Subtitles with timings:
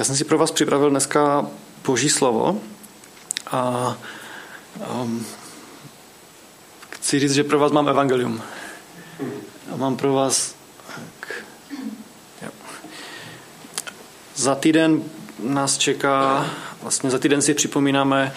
[0.00, 1.46] Já jsem si pro vás připravil dneska
[1.86, 2.60] Boží slovo
[3.46, 3.96] a
[5.02, 5.26] um,
[6.90, 8.42] chci říct, že pro vás mám evangelium.
[9.72, 10.54] A mám pro vás...
[10.94, 11.44] Tak.
[14.36, 15.02] Za týden
[15.38, 16.46] nás čeká,
[16.82, 18.34] vlastně za týden si připomínáme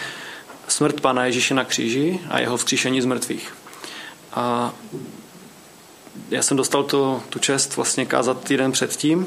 [0.67, 3.53] smrt Pana Ježíše na kříži a jeho vzkříšení z mrtvých.
[4.33, 4.73] A
[6.29, 9.25] já jsem dostal to, tu čest vlastně kázat týden předtím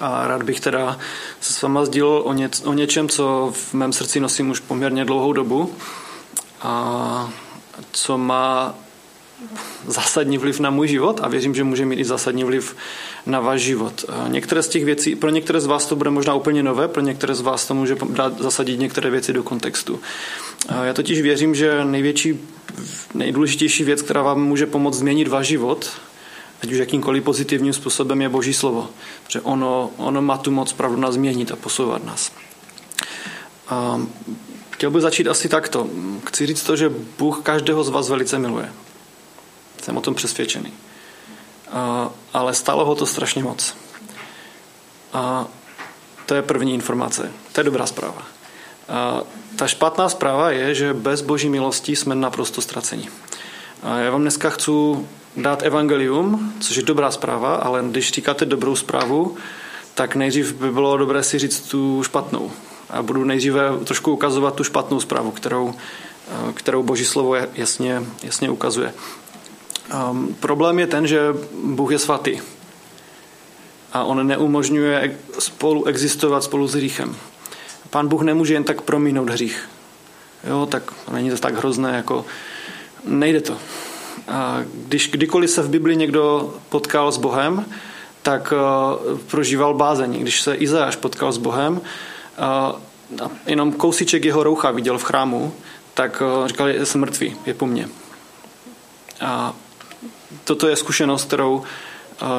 [0.00, 0.98] a rád bych teda
[1.40, 5.04] se s váma sdílel o, ně, o něčem, co v mém srdci nosím už poměrně
[5.04, 5.72] dlouhou dobu
[6.62, 7.30] a
[7.92, 8.74] co má
[9.86, 12.76] zásadní vliv na můj život a věřím, že může mít i zásadní vliv
[13.26, 14.04] na váš život.
[14.28, 17.34] Některé z těch věcí, pro některé z vás to bude možná úplně nové, pro některé
[17.34, 20.00] z vás to může dát, zasadit některé věci do kontextu.
[20.82, 22.40] Já totiž věřím, že největší,
[23.14, 25.90] nejdůležitější věc, která vám může pomoct změnit váš život,
[26.62, 28.88] ať už jakýmkoliv pozitivním způsobem, je Boží slovo.
[29.24, 32.32] Protože ono, ono má tu moc pravdu nás změnit a posouvat nás.
[33.68, 34.00] A
[34.70, 35.86] chtěl bych začít asi takto.
[36.26, 38.72] Chci říct to, že Bůh každého z vás velice miluje.
[39.82, 40.72] Jsem o tom přesvědčený.
[41.70, 43.76] A, ale stálo ho to strašně moc.
[45.12, 45.46] A
[46.26, 47.32] to je první informace.
[47.52, 48.22] To je dobrá zpráva.
[48.88, 49.22] A
[49.56, 53.08] ta špatná zpráva je, že bez boží milosti jsme naprosto ztraceni.
[53.82, 54.70] A já vám dneska chci
[55.38, 59.36] dát evangelium, což je dobrá zpráva, ale když říkáte dobrou zprávu,
[59.94, 62.50] tak nejdřív by bylo dobré si říct tu špatnou.
[62.90, 65.74] A budu nejdříve trošku ukazovat tu špatnou zprávu, kterou,
[66.54, 68.94] kterou Boží slovo jasně, jasně ukazuje.
[70.10, 71.20] Um, problém je ten, že
[71.64, 72.40] Bůh je svatý
[73.92, 77.16] a on neumožňuje spolu existovat spolu s hříchem.
[77.90, 79.68] Pán Bůh nemůže jen tak promínout hřích.
[80.44, 82.24] Jo, tak není to tak hrozné, jako
[83.04, 83.56] nejde to.
[84.86, 87.64] Když kdykoliv se v Bibli někdo potkal s Bohem,
[88.22, 90.20] tak uh, prožíval bázeň.
[90.20, 91.80] Když se Izajáš potkal s Bohem,
[92.38, 92.76] a
[93.46, 95.52] jenom kousíček jeho roucha viděl v chrámu,
[95.94, 97.88] tak uh, říkal, že jsem mrtvý, je po mně.
[99.20, 99.54] A
[100.44, 101.62] toto je zkušenost, kterou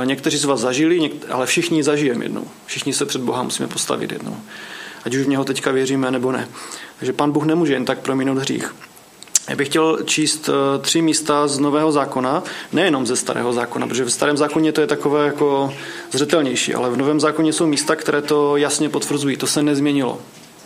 [0.04, 2.48] někteří z vás zažili, ale všichni ji zažijeme jednou.
[2.66, 4.38] Všichni se před Boha musíme postavit jednou.
[5.06, 6.48] Ať už v něho teďka věříme nebo ne.
[7.00, 8.76] Takže pan Bůh nemůže jen tak prominout hřích.
[9.50, 12.44] Já bych chtěl číst e, tři místa z Nového zákona,
[12.74, 15.74] nejenom ze Starého zákona, protože v Starém zákoně to je takové jako
[16.12, 19.38] zřetelnější, ale v Novém zákoně jsou místa, které to jasně potvrzují.
[19.38, 20.22] To se nezměnilo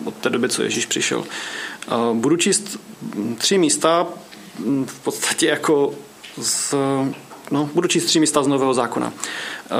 [0.05, 1.23] od té doby, co Ježíš přišel.
[1.23, 2.79] E, budu číst
[3.37, 4.07] tři místa,
[4.85, 5.93] v podstatě jako
[6.37, 6.73] z,
[7.51, 9.13] no, budu číst tři místa z Nového zákona.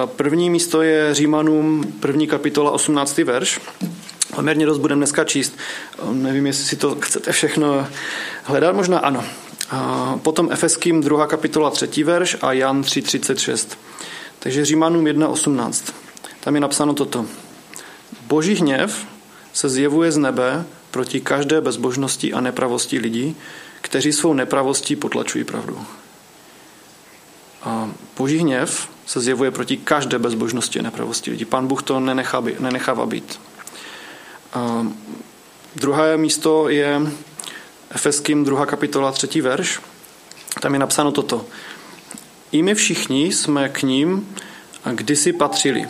[0.06, 3.18] První místo je Římanům, první kapitola, 18.
[3.18, 3.60] verš.
[4.36, 5.58] Poměrně dost budeme dneska číst.
[6.12, 7.88] Nevím, jestli si to chcete všechno
[8.44, 9.24] hledat, možná ano.
[10.22, 13.78] Potom Efeským, druhá kapitola, třetí verš a Jan 3.36.
[14.40, 15.94] Takže Římanům 1.18.
[16.40, 17.26] Tam je napsáno toto.
[18.28, 19.06] Boží hněv
[19.54, 23.36] se zjevuje z nebe proti každé bezbožnosti a nepravosti lidí,
[23.82, 25.86] kteří svou nepravostí potlačují pravdu.
[27.64, 31.46] A boží hněv se zjevuje proti každé bezbožnosti a nepravosti lidí.
[31.46, 33.40] Pán Bůh to nenechá, nenechává být.
[34.54, 34.88] A
[35.76, 37.02] druhé místo je
[37.90, 38.66] Efeským 2.
[38.66, 39.42] kapitola 3.
[39.42, 39.80] verš.
[40.62, 41.46] Tam je napsáno toto.
[42.52, 44.36] I my všichni jsme k ním
[44.92, 45.88] kdysi patřili.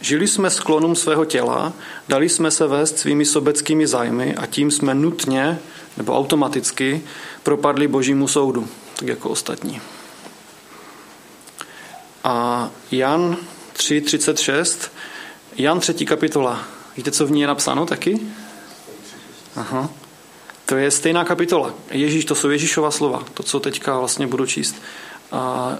[0.00, 1.72] Žili jsme sklonům svého těla,
[2.08, 5.58] dali jsme se vést svými sobeckými zájmy a tím jsme nutně
[5.96, 7.02] nebo automaticky
[7.42, 9.80] propadli božímu soudu, tak jako ostatní.
[12.24, 13.36] A Jan
[13.76, 14.90] 3.36,
[15.56, 15.94] Jan 3.
[16.06, 16.64] kapitola.
[16.96, 18.20] Víte, co v ní je napsáno taky?
[19.56, 19.90] Aha.
[20.66, 21.74] To je stejná kapitola.
[21.90, 24.82] Ježíš, to jsou Ježíšova slova, to, co teďka vlastně budu číst.
[25.32, 25.72] A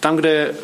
[0.00, 0.54] tam, kde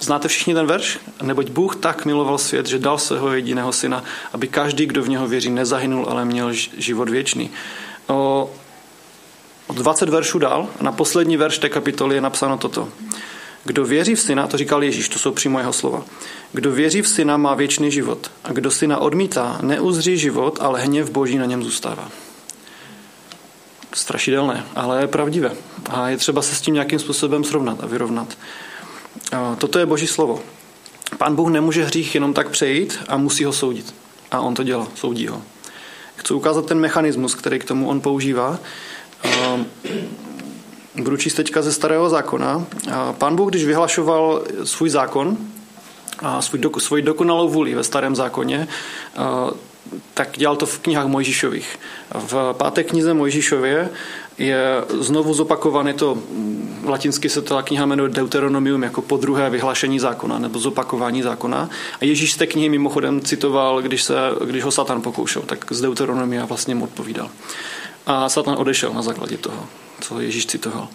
[0.00, 0.98] Znáte všichni ten verš?
[1.22, 5.28] Neboť Bůh tak miloval svět, že dal svého jediného syna, aby každý, kdo v něho
[5.28, 7.50] věří, nezahynul, ale měl život věčný.
[8.06, 8.50] O,
[9.72, 12.88] 20 veršů dál, na poslední verš té kapitoly je napsáno toto.
[13.64, 16.04] Kdo věří v syna, to říkal Ježíš, to jsou přímo jeho slova.
[16.52, 18.30] Kdo věří v syna, má věčný život.
[18.44, 22.08] A kdo syna odmítá, neuzří život, ale hněv boží na něm zůstává.
[23.94, 25.52] Strašidelné, ale je pravdivé.
[25.90, 28.38] A je třeba se s tím nějakým způsobem srovnat a vyrovnat.
[29.58, 30.40] Toto je boží slovo.
[31.18, 33.94] Pán Bůh nemůže hřích jenom tak přejít a musí ho soudit.
[34.30, 35.42] A on to dělá, soudí ho.
[36.16, 38.58] Chci ukázat ten mechanismus, který k tomu on používá.
[40.94, 42.66] Budu číst teďka ze starého zákona.
[43.12, 45.36] Pán Bůh, když vyhlašoval svůj zákon,
[46.18, 48.68] a svůj, svoji dokonalou vůli ve starém zákoně,
[50.14, 51.78] tak dělal to v knihách Mojžíšových.
[52.14, 53.90] V páté knize Mojžíšově
[54.38, 56.18] je znovu zopakovaný to,
[56.84, 61.70] latinsky se ta kniha jmenuje Deuteronomium jako po druhé vyhlášení zákona nebo zopakování zákona.
[62.00, 65.80] A Ježíš z té knihy mimochodem citoval, když, se, když ho Satan pokoušel, tak z
[65.80, 67.30] Deuteronomia vlastně mu odpovídal.
[68.06, 69.66] A Satan odešel na základě toho,
[70.00, 70.88] co Ježíš citoval.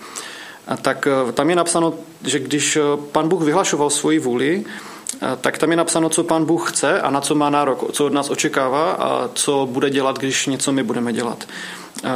[0.68, 1.94] A tak eh, tam je napsáno,
[2.24, 2.81] že když eh,
[3.12, 4.93] pan Bůh vyhlašoval svoji vůli, eh,
[5.42, 8.13] tak tam je napsáno, co pan Bůh chce a na co má nárok, co od
[8.13, 11.48] nás očekává a co bude dělat, když něco my budeme dělat.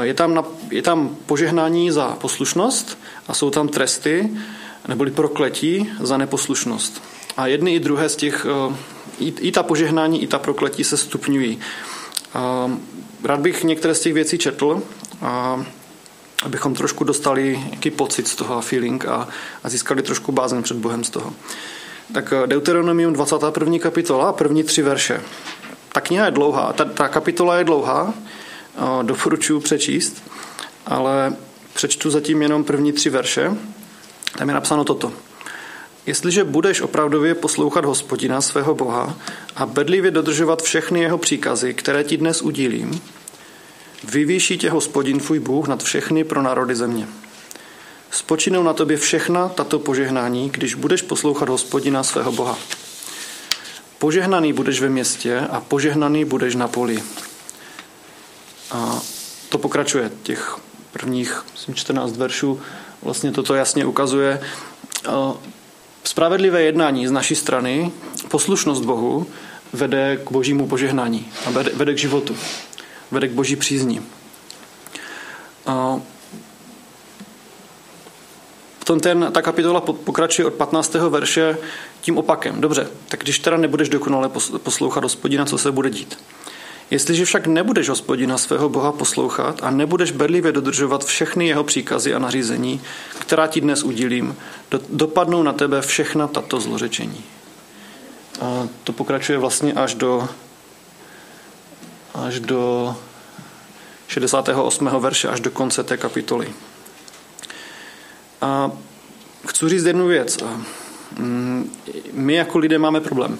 [0.02, 2.98] Je tam, je tam požehnání za poslušnost
[3.28, 4.30] a jsou tam tresty
[4.88, 7.04] neboli prokletí za neposlušnost.
[7.38, 8.46] A jedny i druhé z těch,
[9.20, 11.60] i, i ta požehnání, i ta prokletí se stupňují.
[13.24, 14.82] Rád bych některé z těch věcí četl,
[15.22, 15.66] a
[16.44, 19.28] abychom trošku dostali jaký pocit z toho a feeling a,
[19.64, 21.34] a získali trošku bázen před Bohem z toho.
[22.14, 23.80] Tak Deuteronomium 21.
[23.80, 25.22] kapitola, první tři verše.
[25.92, 28.14] Ta kniha je dlouhá, ta, ta kapitola je dlouhá,
[29.02, 30.24] doporučuji přečíst,
[30.86, 31.36] ale
[31.74, 33.52] přečtu zatím jenom první tři verše.
[34.38, 35.14] Tam je napsáno toto.
[36.06, 39.16] Jestliže budeš opravdově poslouchat hospodina svého Boha
[39.56, 43.02] a bedlivě dodržovat všechny jeho příkazy, které ti dnes udílím,
[44.04, 47.08] vyvýší tě hospodin tvůj Bůh nad všechny pro národy země.
[48.18, 52.58] Spočinou na tobě všechna tato požehnání, když budeš poslouchat hospodina svého Boha.
[53.98, 57.04] Požehnaný budeš ve městě a požehnaný budeš na poli.
[58.72, 59.02] A
[59.50, 60.58] to pokračuje těch
[60.92, 62.62] prvních myslím, 14 veršů.
[63.02, 64.42] Vlastně toto jasně ukazuje.
[66.04, 67.92] Spravedlivé jednání z naší strany,
[68.28, 69.28] poslušnost Bohu,
[69.74, 72.36] vede k božímu požehnání a vede, vede k životu.
[73.12, 74.02] Vede k boží přízni.
[78.88, 80.94] Potom ten, ta kapitola pokračuje od 15.
[80.94, 81.58] verše
[82.02, 82.62] tím opakem.
[82.62, 86.18] Dobře, tak když teda nebudeš dokonale poslouchat hospodina, co se bude dít?
[86.92, 92.20] Jestliže však nebudeš hospodina svého Boha poslouchat a nebudeš bedlivě dodržovat všechny jeho příkazy a
[92.20, 92.82] nařízení,
[93.20, 94.36] která ti dnes udílím,
[94.90, 97.24] dopadnou na tebe všechna tato zlořečení.
[98.42, 100.28] A to pokračuje vlastně až do,
[102.14, 102.96] až do
[104.08, 104.90] 68.
[105.00, 106.54] verše, až do konce té kapitoly.
[108.42, 108.72] A
[109.48, 110.38] chci říct jednu věc.
[111.18, 111.72] Mm,
[112.12, 113.40] my jako lidé máme problém.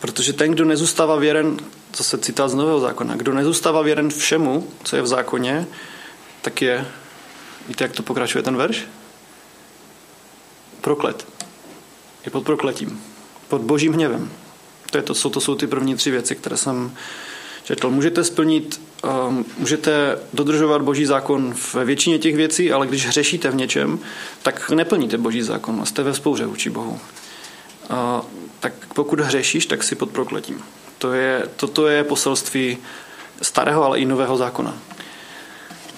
[0.00, 1.56] Protože ten, kdo nezůstává věren,
[1.96, 5.66] to se citá z Nového zákona, kdo nezůstává věren všemu, co je v zákoně,
[6.42, 6.86] tak je,
[7.68, 8.84] víte, jak to pokračuje ten verš?
[10.80, 11.26] Proklet.
[12.24, 13.02] Je pod prokletím.
[13.48, 14.30] Pod božím hněvem.
[14.90, 16.96] To, je to, jsou, to jsou ty první tři věci, které jsem
[17.64, 17.90] četl.
[17.90, 18.80] Můžete splnit,
[19.58, 23.98] můžete dodržovat boží zákon ve většině těch věcí, ale když hřešíte v něčem,
[24.42, 27.00] tak neplníte boží zákon a jste ve spouře vůči Bohu.
[27.90, 28.22] A
[28.60, 30.62] tak pokud hřešíš, tak si pod prokletím.
[30.98, 32.78] To je, toto je poselství
[33.42, 34.74] starého, ale i nového zákona.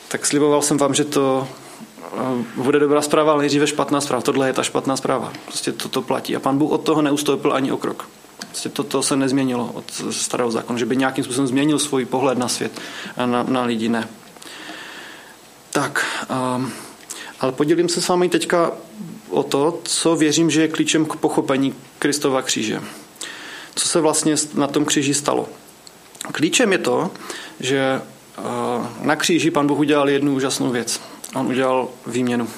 [0.09, 1.49] Tak sliboval jsem vám, že to
[2.03, 4.23] eh, bude dobrá zpráva, ale nejdříve špatná zpráva.
[4.23, 5.33] Tohle je ta špatná zpráva.
[5.47, 6.37] Prostě toto platí.
[6.37, 8.09] A pan Bůh od toho neustoupil ani o krok.
[8.39, 12.49] Prostě toto se nezměnilo od starého zákona, že by nějakým způsobem změnil svůj pohled na
[12.49, 12.81] svět
[13.17, 14.09] a na, na lidi ne.
[15.71, 16.07] Tak,
[16.57, 16.73] um,
[17.41, 18.73] ale podělím se s vámi teďka
[19.31, 22.81] o to, co věřím, že je klíčem k pochopení Kristova kříže.
[23.75, 25.49] Co se vlastně na tom kříži stalo?
[26.33, 27.11] Klíčem je to,
[27.61, 28.01] že
[28.39, 28.43] eh,
[29.01, 31.01] na kříži pan Bůh udělal jednu úžasnou věc.
[31.35, 32.49] On udělal výměnu.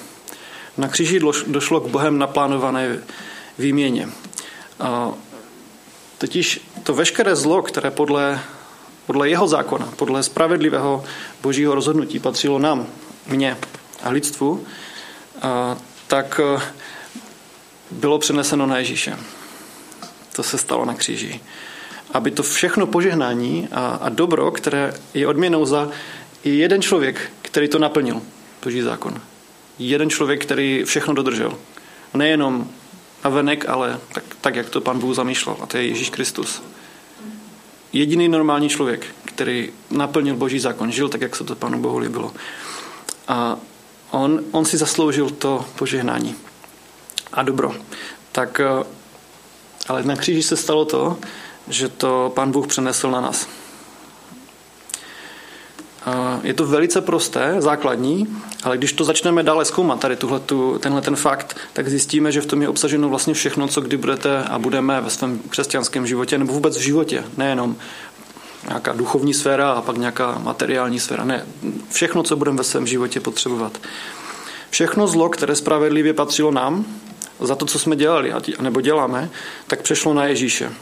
[0.77, 2.99] Na kříži došlo k Bohem naplánované
[3.59, 4.09] výměně.
[6.19, 8.41] Totiž to veškeré zlo, které podle,
[9.07, 11.05] podle jeho zákona, podle spravedlivého
[11.43, 12.87] božího rozhodnutí patřilo nám,
[13.27, 13.57] mně
[14.03, 14.65] a lidstvu,
[16.07, 16.61] tak eh,
[17.91, 19.17] bylo přeneseno na Ježíše.
[20.33, 21.41] To se stalo na kříži.
[22.13, 25.91] Aby to všechno požehnání a, a dobro, které je odměnou za
[26.45, 28.23] jeden člověk, který to naplnil,
[28.65, 29.21] boží zákon.
[29.79, 31.59] Jeden člověk, který všechno dodržel.
[32.15, 32.71] Nejenom
[33.25, 35.57] na venek, ale tak, tak, jak to pan Bůh zamýšlel.
[35.61, 36.63] A to je Ježíš Kristus.
[37.93, 42.33] Jediný normální člověk, který naplnil boží zákon, žil tak, jak se to panu Bohu líbilo.
[43.29, 43.57] A
[44.11, 46.37] on, on si zasloužil to požehnání
[47.33, 47.75] a dobro.
[48.33, 48.85] Tak, eh,
[49.89, 51.19] ale na kříži se stalo to,
[51.69, 53.49] že to pán Bůh přenesl na nás.
[56.43, 58.27] Je to velice prosté, základní,
[58.65, 62.47] ale když to začneme dále zkoumat, tady tuhletu, tenhle ten fakt, tak zjistíme, že v
[62.47, 66.53] tom je obsaženo vlastně všechno, co kdy budete a budeme ve svém křesťanském životě, nebo
[66.53, 67.77] vůbec v životě, nejenom
[68.69, 71.25] nějaká duchovní sféra a pak nějaká materiální sféra.
[71.25, 71.47] Ne,
[71.91, 73.79] všechno, co budeme ve svém životě potřebovat.
[74.71, 76.85] Všechno zlo, které spravedlivě patřilo nám,
[77.41, 79.31] za to, co jsme dělali, nebo děláme,
[79.67, 80.73] tak přešlo na Ježíše.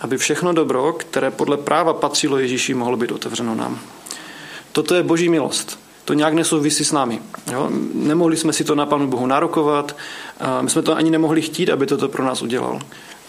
[0.00, 3.78] Aby všechno dobro, které podle práva patřilo Ježíši, mohlo být otevřeno nám.
[4.76, 5.78] Toto je boží milost.
[6.04, 7.20] to nějak nesouvisí s námi.
[7.52, 7.70] Jo?
[7.94, 9.96] Nemohli jsme si to na Pánu Bohu narokovat,
[10.60, 12.80] my jsme to ani nemohli chtít, aby to pro nás udělal.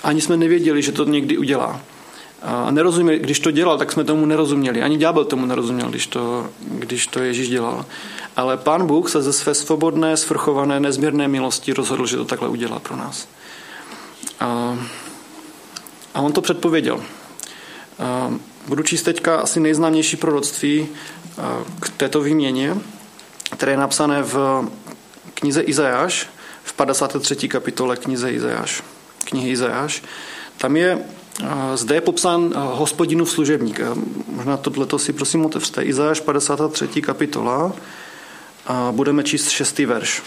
[0.04, 1.80] Ani jsme nevěděli, že to někdy udělá.
[2.42, 4.82] A nerozuměli, když to dělal, tak jsme tomu nerozuměli.
[4.82, 7.86] Ani ďábel tomu nerozuměl, když to, když to Ježíš dělal.
[8.36, 12.80] Ale pán Bůh se ze své svobodné, svrchované, nezměrné milosti rozhodl, že to takhle udělá
[12.80, 13.28] pro nás.
[14.40, 14.78] A,
[16.14, 17.04] a on to předpověděl.
[18.00, 18.34] A
[18.68, 20.88] budu číst teďka asi nejznámější proroctví
[21.80, 22.78] k této výměně,
[23.52, 24.68] které je napsané v
[25.34, 26.30] knize Izajáš,
[26.64, 27.48] v 53.
[27.48, 28.84] kapitole knize Izajáš,
[29.24, 30.04] knihy Izajáš.
[30.58, 31.00] Tam je
[31.76, 33.80] zde je popsán hospodinův služebník.
[34.28, 35.84] Možná tohleto si prosím otevřte.
[35.84, 37.02] Izajáš 53.
[37.02, 37.72] kapitola
[38.68, 40.24] a budeme číst šestý verš.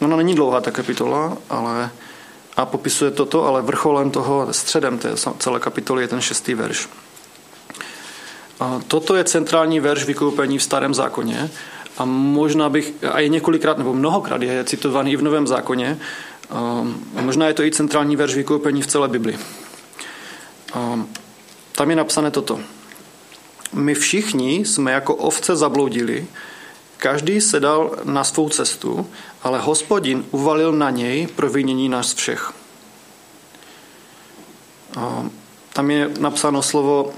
[0.00, 1.90] Ona není dlouhá ta kapitola, ale
[2.56, 6.88] a popisuje toto, ale vrcholem toho, středem té celé kapitoly je ten šestý verš.
[8.88, 11.50] Toto je centrální verš vykoupení v starém zákoně
[11.98, 15.98] a možná bych, a je několikrát nebo mnohokrát je citovaný i v novém zákoně,
[16.50, 19.38] a možná je to i centrální verš vykoupení v celé Bibli.
[20.74, 21.04] A
[21.72, 22.60] tam je napsané toto.
[23.72, 26.26] My všichni jsme jako ovce zabloudili,
[26.96, 29.06] každý se dal na svou cestu,
[29.42, 32.52] ale hospodin uvalil na něj provinění nás všech.
[34.96, 35.24] A
[35.72, 37.12] tam je napsáno slovo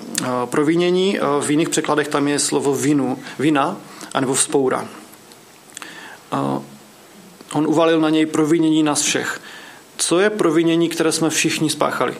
[0.44, 3.76] provinění, v jiných překladech tam je slovo vinu, vina,
[4.14, 4.88] anebo vzpoura.
[7.52, 9.40] On uvalil na něj provinění nás všech.
[9.96, 12.14] Co je provinění, které jsme všichni spáchali?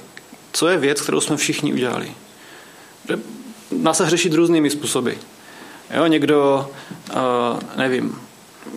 [0.53, 2.13] Co je věc, kterou jsme všichni udělali?
[3.73, 5.13] Dá se hřešit různými způsoby.
[5.97, 6.71] Jo, někdo,
[7.77, 8.21] nevím,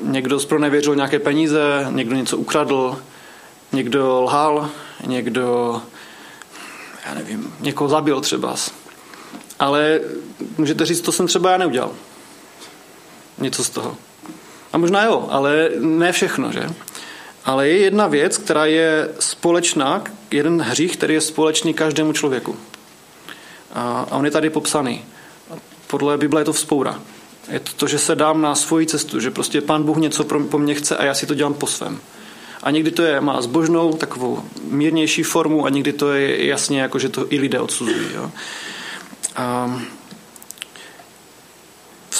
[0.04, 2.98] někdo zpronevěřil nějaké peníze, někdo něco ukradl,
[3.72, 4.70] někdo lhal,
[5.08, 5.82] někdo,
[7.06, 8.56] já nevím, někoho zabil třeba.
[9.60, 10.00] Ale
[10.58, 11.92] můžete říct, to jsem třeba já neudělal.
[13.38, 13.98] Něco z toho.
[14.74, 16.70] A možná jo, ale ne všechno, že?
[17.46, 22.56] Ale je jedna věc, která je společná, jeden hřích, který je společný každému člověku.
[23.74, 25.06] A on je tady popsaný.
[25.88, 27.00] Podle Bible je to vzpoura.
[27.52, 30.58] Je to to, že se dám na svoji cestu, že prostě pán Bůh něco po
[30.58, 32.00] mně chce a já si to dělám po svém.
[32.65, 37.00] A někdy to je, má zbožnou, takovou mírnější formu a někdy to je jasně, jako
[37.00, 38.07] že to i lidé odsuzují.
[38.13, 38.31] Jo.
[39.36, 39.79] A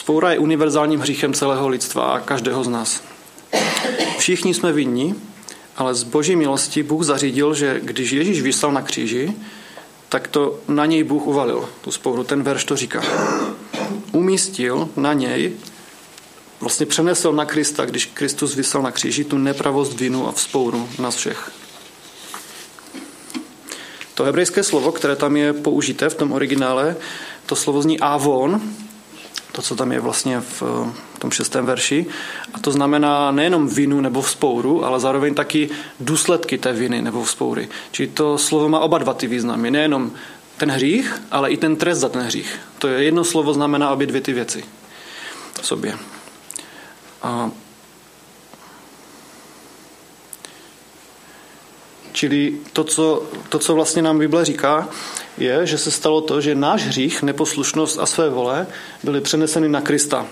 [0.06, 3.04] Vzpoura je univerzálním hříchem celého lidstva a každého z nás.
[4.18, 5.16] Všichni jsme vinní,
[5.78, 9.34] ale z boží milosti Bůh zařídil, že když Ježíš vyslal na kříži,
[10.10, 12.24] tak to na něj Bůh uvalil, tu spouru.
[12.24, 13.04] Ten verš to říká.
[14.12, 15.54] Umístil na něj,
[16.62, 21.16] vlastně přenesl na Krista, když Kristus vyslal na kříži, tu nepravost, vinu a vzpouru nás
[21.16, 21.52] všech.
[24.14, 26.96] To hebrejské slovo, které tam je použité v tom originále,
[27.46, 28.62] to slovo zní avon,
[29.52, 30.64] to, co tam je vlastně v
[31.20, 32.06] tom šestém verši.
[32.54, 35.70] A to znamená nejenom vinu nebo vzpouru, ale zároveň taky
[36.00, 37.70] důsledky té viny nebo vzpoury.
[37.92, 39.72] Čili to slovo má oba dva ty významy.
[39.72, 40.12] Nejenom
[40.58, 42.60] ten hřích, ale i ten trest za ten hřích.
[42.80, 44.64] To je jedno slovo znamená obě dvě ty věci
[45.62, 45.98] v sobě.
[47.26, 47.52] A
[52.16, 54.90] Čili to co, to, co vlastně nám Bible říká,
[55.38, 58.68] je, že se stalo to, že náš hřích, neposlušnost a své vole
[59.04, 60.26] byly přeneseny na Krista.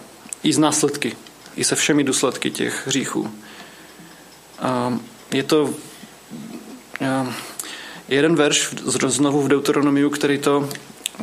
[0.44, 1.16] I z následky,
[1.56, 3.32] i se všemi důsledky těch hříchů.
[4.60, 5.00] A
[5.34, 5.74] je to
[8.08, 8.70] jeden verš
[9.06, 10.70] znovu v Deuteronomiu, který to,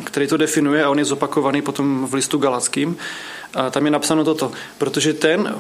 [0.04, 2.96] který to definuje a on je zopakovaný potom v listu Galackým.
[3.54, 5.54] A tam je napsáno toto, protože ten,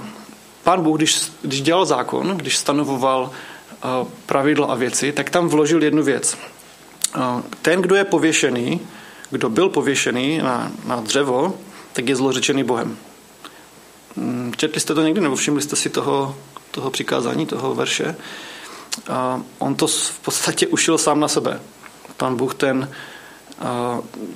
[0.62, 3.30] pán Bůh, když, když dělal zákon, když stanovoval
[4.26, 6.38] pravidla a věci, tak tam vložil jednu věc.
[7.62, 8.80] Ten, kdo je pověšený,
[9.30, 11.54] kdo byl pověšený na, na dřevo,
[11.92, 12.96] tak je zlořečený Bohem.
[14.16, 16.36] Mm, četli jste to někdy, nebo všimli jste si toho,
[16.70, 18.16] toho přikázání, toho verše?
[19.08, 21.60] A on to v podstatě ušil sám na sebe.
[22.16, 22.90] Pan Bůh ten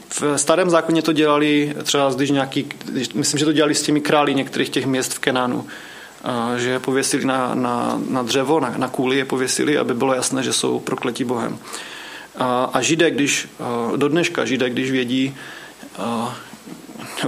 [0.09, 2.66] v starém zákoně to dělali třeba, když nějaký,
[3.14, 5.66] myslím, že to dělali s těmi králi některých těch měst v Kenánu,
[6.57, 10.43] že je pověsili na, na, na dřevo, na, na kůli je pověsili, aby bylo jasné,
[10.43, 11.59] že jsou prokletí Bohem.
[12.37, 13.49] A, a židé, když,
[13.97, 15.37] do dneška židé, když vědí,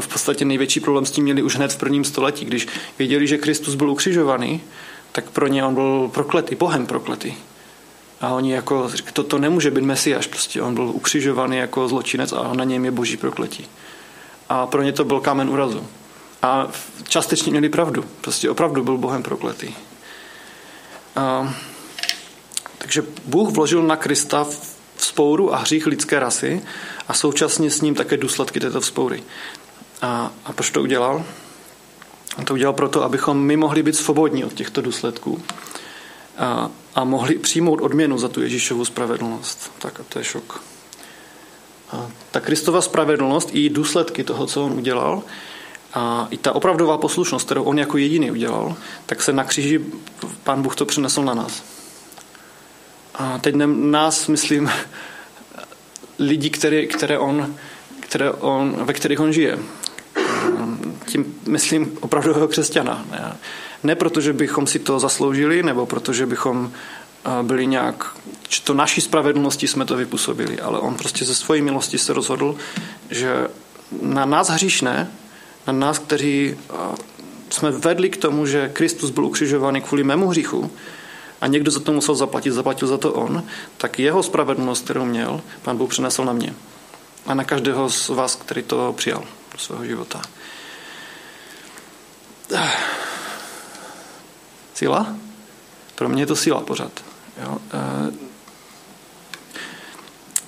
[0.00, 3.38] v podstatě největší problém s tím měli už hned v prvním století, když věděli, že
[3.38, 4.60] Kristus byl ukřižovaný,
[5.12, 7.34] tak pro ně on byl prokletý, Bohem prokletý.
[8.20, 12.54] A oni jako, to, to nemůže být Mesiáš, prostě on byl ukřižovaný jako zločinec a
[12.54, 13.68] na něm je boží prokletí.
[14.48, 15.86] A pro ně to byl kámen urazu.
[16.42, 16.68] A
[17.08, 18.04] částečně měli pravdu.
[18.20, 19.74] Prostě opravdu byl Bohem prokletý.
[21.16, 21.54] A,
[22.78, 24.46] takže Bůh vložil na Krista
[24.96, 26.62] vzpouru a hřích lidské rasy
[27.08, 29.22] a současně s ním také důsledky této vzpoury.
[30.02, 31.24] A, a proč to udělal?
[32.38, 35.42] On to udělal proto, abychom my mohli být svobodní od těchto důsledků
[36.38, 39.72] a, a mohli přijmout odměnu za tu Ježíšovu spravedlnost.
[39.78, 40.62] Tak a to je šok.
[41.90, 45.22] A ta Kristova spravedlnost i důsledky toho, co on udělal,
[45.94, 48.76] a i ta opravdová poslušnost, kterou on jako jediný udělal,
[49.06, 49.80] tak se na kříži
[50.44, 51.64] pán Bůh to přinesl na nás.
[53.14, 54.70] A teď nás, myslím,
[56.18, 57.54] lidí, které, které on,
[58.00, 59.58] které on, ve kterých on žije.
[61.06, 63.04] Tím myslím opravdového křesťana.
[63.10, 63.36] Ne,
[63.82, 66.72] ne proto, že bychom si to zasloužili, nebo protože bychom
[67.42, 68.16] byli nějak,
[68.48, 72.56] že to naší spravedlnosti jsme to vypůsobili, ale on prostě ze svojí milosti se rozhodl,
[73.10, 73.48] že
[74.02, 75.10] na nás hříšné,
[75.66, 76.56] na nás, kteří
[77.50, 80.70] jsme vedli k tomu, že Kristus byl ukřižovaný kvůli mému hříchu
[81.40, 83.42] a někdo za to musel zaplatit, zaplatil za to on,
[83.76, 86.54] tak jeho spravedlnost, kterou měl, pán Bůh přinesl na mě.
[87.26, 90.22] A na každého z vás, který to přijal do svého života.
[94.76, 95.16] Síla?
[95.94, 96.92] Pro mě je to síla pořád.
[97.42, 97.58] Jo?
[97.72, 98.12] E,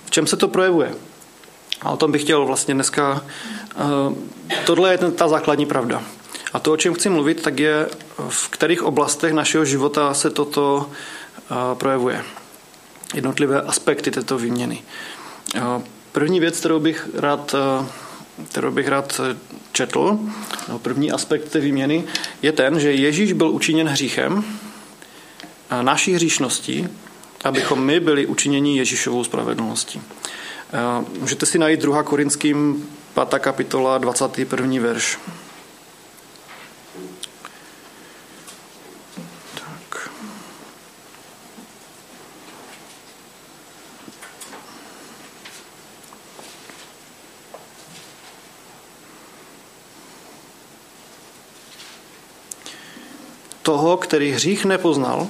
[0.04, 0.94] v čem se to projevuje?
[1.80, 3.25] A o tom bych chtěl vlastně dneska.
[3.76, 6.02] E, tohle je ta základní pravda.
[6.52, 7.88] A to, o čem chci mluvit, tak je,
[8.28, 12.25] v kterých oblastech našeho života se toto e, projevuje.
[13.14, 14.82] Jednotlivé aspekty této výměny.
[16.12, 17.54] První věc, kterou bych rád,
[18.50, 19.21] kterou bych rád
[19.73, 20.18] četl,
[20.68, 22.04] no, první aspekt té výměny,
[22.42, 24.45] je ten, že Ježíš byl učiněn hříchem,
[25.83, 26.88] naší hříšností,
[27.45, 30.00] abychom my byli učiněni Ježíšovou spravedlností.
[31.21, 32.02] Můžete si najít 2.
[32.02, 32.88] Korinským
[33.28, 33.40] 5.
[33.40, 34.80] kapitola 21.
[34.80, 35.18] verš.
[53.68, 55.28] Toho, který hřích nepoznal,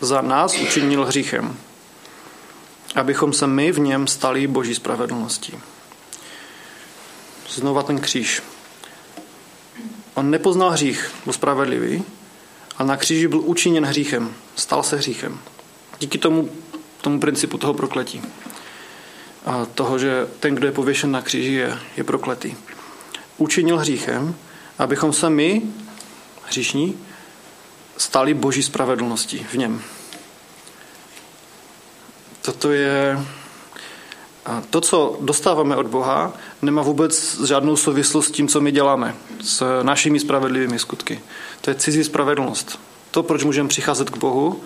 [0.00, 1.56] za nás učinil hříchem,
[2.94, 5.58] abychom se my v něm stali boží spravedlností.
[7.48, 8.42] Znova ten kříž.
[10.14, 12.04] On nepoznal hřích, byl spravedlivý,
[12.78, 15.38] a na kříži byl učiněn hříchem, stal se hříchem.
[15.98, 16.50] Díky tomu,
[17.00, 18.22] tomu principu toho prokletí.
[19.44, 22.54] A toho, že ten, kdo je pověšen na kříži, je, je prokletý.
[23.36, 24.34] Učinil hříchem,
[24.78, 25.62] abychom se my,
[26.46, 26.98] hříšní,
[27.96, 29.82] stali boží spravedlností v něm.
[32.42, 33.18] Toto je
[34.70, 36.32] to, co dostáváme od Boha,
[36.62, 41.20] nemá vůbec žádnou souvislost s tím, co my děláme, s našimi spravedlivými skutky.
[41.60, 42.80] To je cizí spravedlnost.
[43.10, 44.60] To, proč můžeme přicházet k Bohu,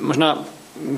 [0.00, 0.44] možná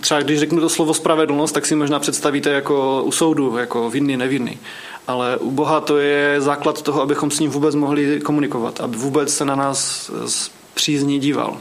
[0.00, 4.16] třeba když řeknu to slovo spravedlnost, tak si možná představíte jako u soudu, jako vinný,
[4.16, 4.58] nevinný.
[5.10, 9.34] Ale u Boha to je základ toho, abychom s ním vůbec mohli komunikovat, aby vůbec
[9.34, 10.10] se na nás
[10.74, 11.56] přízní díval.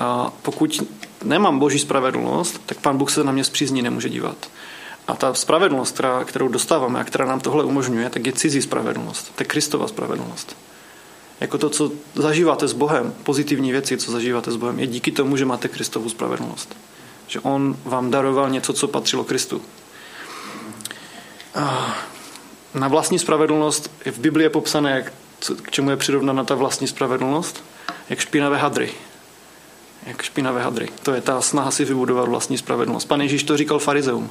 [0.00, 0.82] A pokud
[1.24, 4.36] nemám boží spravedlnost, tak pán Bůh se na mě z přízní nemůže dívat.
[5.08, 9.32] A ta spravedlnost, kterou dostáváme a která nám tohle umožňuje, tak je cizí spravedlnost.
[9.34, 10.56] To je Kristova spravedlnost.
[11.40, 15.36] Jako to, co zažíváte s Bohem, pozitivní věci, co zažíváte s Bohem, je díky tomu,
[15.36, 16.76] že máte Kristovu spravedlnost.
[17.26, 19.62] Že On vám daroval něco, co patřilo Kristu.
[22.74, 25.12] Na vlastní spravedlnost v Biblii je popsané, jak,
[25.62, 27.64] k čemu je přirovnána ta vlastní spravedlnost
[28.08, 28.90] jak špinavé hadry.
[30.06, 30.88] Jak špinavé hadry.
[31.02, 33.04] To je ta snaha si vybudovat vlastní spravedlnost.
[33.04, 34.30] Pan Ježíš to říkal farizeum.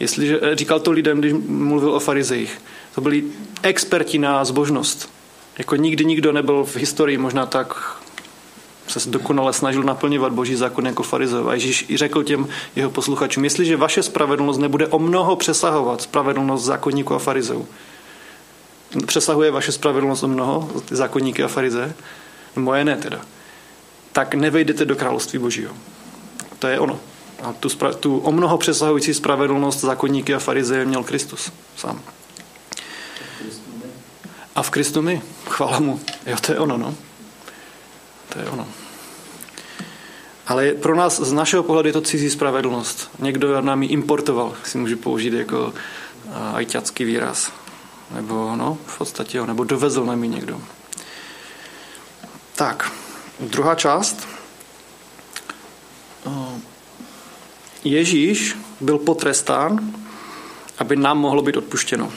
[0.00, 2.60] Jestliže, eh, říkal to lidem, když mluvil o farizejích.
[2.94, 3.24] To byli
[3.62, 5.10] experti na zbožnost.
[5.58, 7.96] Jako nikdy nikdo nebyl v historii možná tak
[8.90, 11.48] se dokonale snažil naplňovat boží zákon jako farizeu.
[11.48, 16.64] A Ježíš i řekl těm jeho posluchačům, jestliže vaše spravedlnost nebude o mnoho přesahovat spravedlnost
[16.64, 17.66] zákonníků a farizeu,
[19.06, 21.94] přesahuje vaše spravedlnost o mnoho, zákonníky a farize,
[22.56, 23.20] moje ne teda,
[24.12, 25.74] tak nevejdete do království božího.
[26.58, 27.00] To je ono.
[27.42, 32.00] A tu, spra- tu o mnoho přesahující spravedlnost zákonníky a farizeje měl Kristus sám.
[34.56, 35.22] A v Kristu my.
[35.48, 36.00] Chvála mu.
[36.26, 36.94] Jo, to je ono, no.
[38.30, 38.68] To je ono.
[40.46, 43.10] Ale pro nás, z našeho pohledu, je to cizí spravedlnost.
[43.18, 45.74] Někdo nám ji importoval, si můžu použít jako
[46.54, 47.52] ajťacký výraz.
[48.10, 50.60] Nebo, no, v podstatě, nebo dovezl nám ji někdo.
[52.54, 52.92] Tak,
[53.40, 54.28] druhá část.
[57.84, 59.94] Ježíš byl potrestán,
[60.78, 62.12] aby nám mohlo být odpuštěno.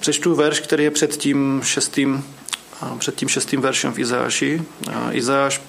[0.00, 2.24] Přečtu verš, který je před tím šestým,
[2.98, 4.62] před tím šestým veršem v Izajáši.
[5.10, 5.62] Izajáš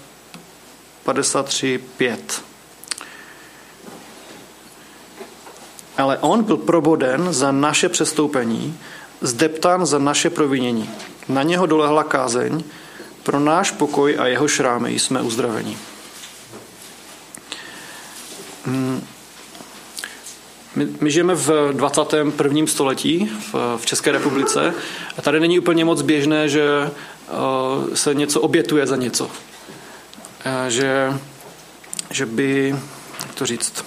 [1.06, 2.18] 53.5.
[5.98, 8.80] Ale on byl proboden za naše přestoupení
[9.22, 10.90] zdeptán za naše provinění.
[11.30, 12.64] Na něho dolehla kázeň,
[13.24, 15.78] pro náš pokoj a jeho šrámy jsme uzdraveni.
[18.66, 19.08] Hmm.
[20.78, 22.68] My, my žijeme v 21.
[22.68, 24.74] století v, v České republice
[25.18, 29.26] a tady není úplně moc běžné, že uh, se něco obětuje za něco.
[29.26, 29.32] Uh,
[30.68, 31.14] že,
[32.10, 32.76] že by,
[33.22, 33.86] jak to říct,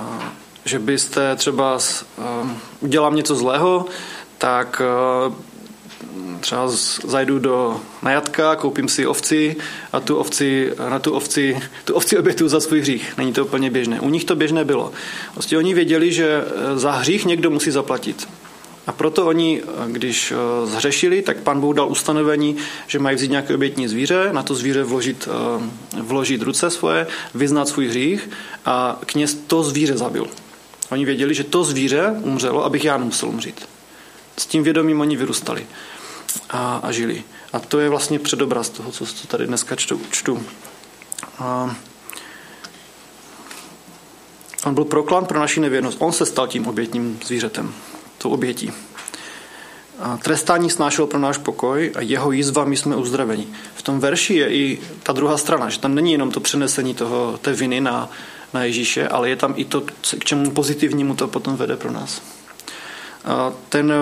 [0.00, 0.22] uh,
[0.64, 1.78] že byste třeba
[2.80, 3.86] udělal něco zlého,
[4.38, 4.82] tak
[6.40, 6.68] třeba
[7.04, 9.56] zajdu do najatka, koupím si ovci
[9.92, 13.14] a tu ovci, na tu ovci, tu ovci obětu za svůj hřích.
[13.18, 14.00] Není to úplně běžné.
[14.00, 14.92] U nich to běžné bylo.
[15.34, 18.28] Prostě oni věděli, že eh, za hřích někdo musí zaplatit.
[18.86, 22.56] A proto oni, eh, když eh, zhřešili, tak pan Bůh dal ustanovení,
[22.86, 25.28] že mají vzít nějaké obětní zvíře, na to zvíře vložit,
[26.00, 28.30] vložit ruce svoje, vyznat svůj hřích
[28.64, 30.26] a kněz to zvíře zabil.
[30.90, 33.77] Oni věděli, že to zvíře umřelo, abych já nemusel umřít.
[34.38, 35.66] S tím vědomím oni vyrůstali
[36.50, 37.24] a, a žili.
[37.52, 40.00] A to je vlastně předobraz toho, co, co tady dneska čtu.
[40.10, 40.42] čtu.
[41.38, 41.76] A,
[44.64, 45.98] on byl proklán pro naši nevěrnost.
[46.00, 47.74] On se stal tím obětním zvířetem,
[48.18, 48.72] tou obětí.
[49.98, 53.46] A trestání snášel pro náš pokoj a jeho jízvami jsme uzdraveni.
[53.74, 57.38] V tom verši je i ta druhá strana, že tam není jenom to přenesení toho,
[57.42, 58.10] té viny na,
[58.54, 59.80] na Ježíše, ale je tam i to,
[60.18, 62.22] k čemu pozitivnímu to potom vede pro nás.
[63.68, 63.92] Ten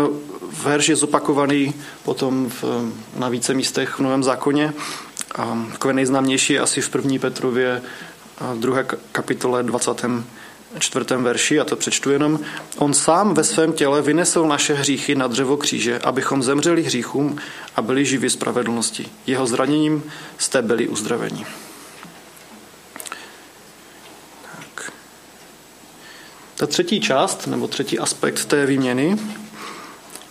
[0.63, 2.65] verš je zopakovaný potom v,
[3.17, 4.73] na více místech v Novém zákoně.
[5.73, 7.19] Takové nejznámější je asi v 1.
[7.21, 7.83] Petrově
[8.55, 11.05] v druhé kapitole 24.
[11.17, 12.41] verši, a to přečtu jenom.
[12.79, 17.37] On sám ve svém těle vynesl naše hříchy na dřevo kříže, abychom zemřeli hříchům
[17.77, 19.09] a byli živi spravedlnosti.
[19.27, 20.03] Jeho zraněním
[20.39, 21.47] jste byli uzdraveni.
[26.57, 29.17] Ta třetí část, nebo třetí aspekt té výměny,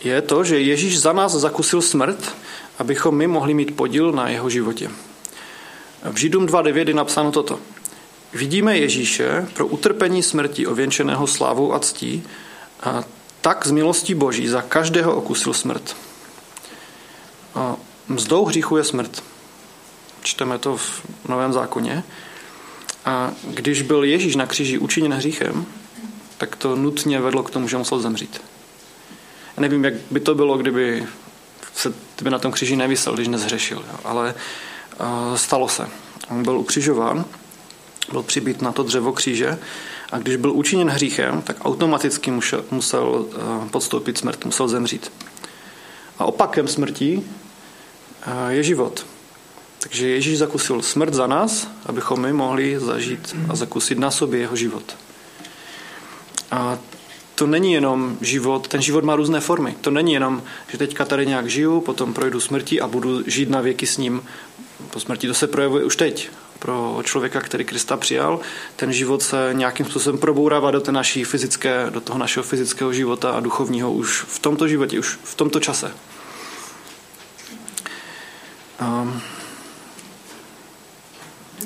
[0.03, 2.35] je to, že Ježíš za nás zakusil smrt,
[2.79, 4.91] abychom my mohli mít podíl na jeho životě.
[6.03, 7.59] V Židům 2.9 je napsáno toto.
[8.33, 12.23] Vidíme Ježíše pro utrpení smrti ověnčeného slávou a ctí,
[12.83, 13.03] a
[13.41, 15.95] tak z milostí Boží za každého okusil smrt.
[17.55, 17.75] A
[18.07, 19.23] mzdou hříchu je smrt.
[20.23, 22.03] Čteme to v Novém zákoně.
[23.05, 25.65] A když byl Ježíš na kříži učiněn hříchem,
[26.37, 28.41] tak to nutně vedlo k tomu, že musel zemřít.
[29.57, 31.07] Já nevím, jak by to bylo, kdyby
[31.75, 33.99] se kdyby na tom kříži nevysel, když nezhřešil, jo.
[34.03, 34.35] ale
[34.99, 35.87] uh, stalo se.
[36.29, 37.25] On byl ukřižován,
[38.11, 39.59] byl přibít na to dřevo kříže
[40.11, 45.11] a když byl učiněn hříchem, tak automaticky musel, musel uh, podstoupit smrt, musel zemřít.
[46.19, 49.05] A opakem smrti uh, je život.
[49.79, 54.55] Takže Ježíš zakusil smrt za nás, abychom my mohli zažít a zakusit na sobě jeho
[54.55, 54.95] život.
[56.51, 56.77] A
[57.35, 59.75] to není jenom život, ten život má různé formy.
[59.81, 63.61] To není jenom, že teďka tady nějak žiju, potom projdu smrti a budu žít na
[63.61, 64.23] věky s ním
[64.91, 65.27] po smrti.
[65.27, 66.29] To se projevuje už teď.
[66.59, 68.39] Pro člověka, který Krista přijal,
[68.75, 73.31] ten život se nějakým způsobem probourává do, té naší fyzické, do toho našeho fyzického života
[73.31, 75.91] a duchovního už v tomto životě, už v tomto čase.
[78.81, 79.21] Um,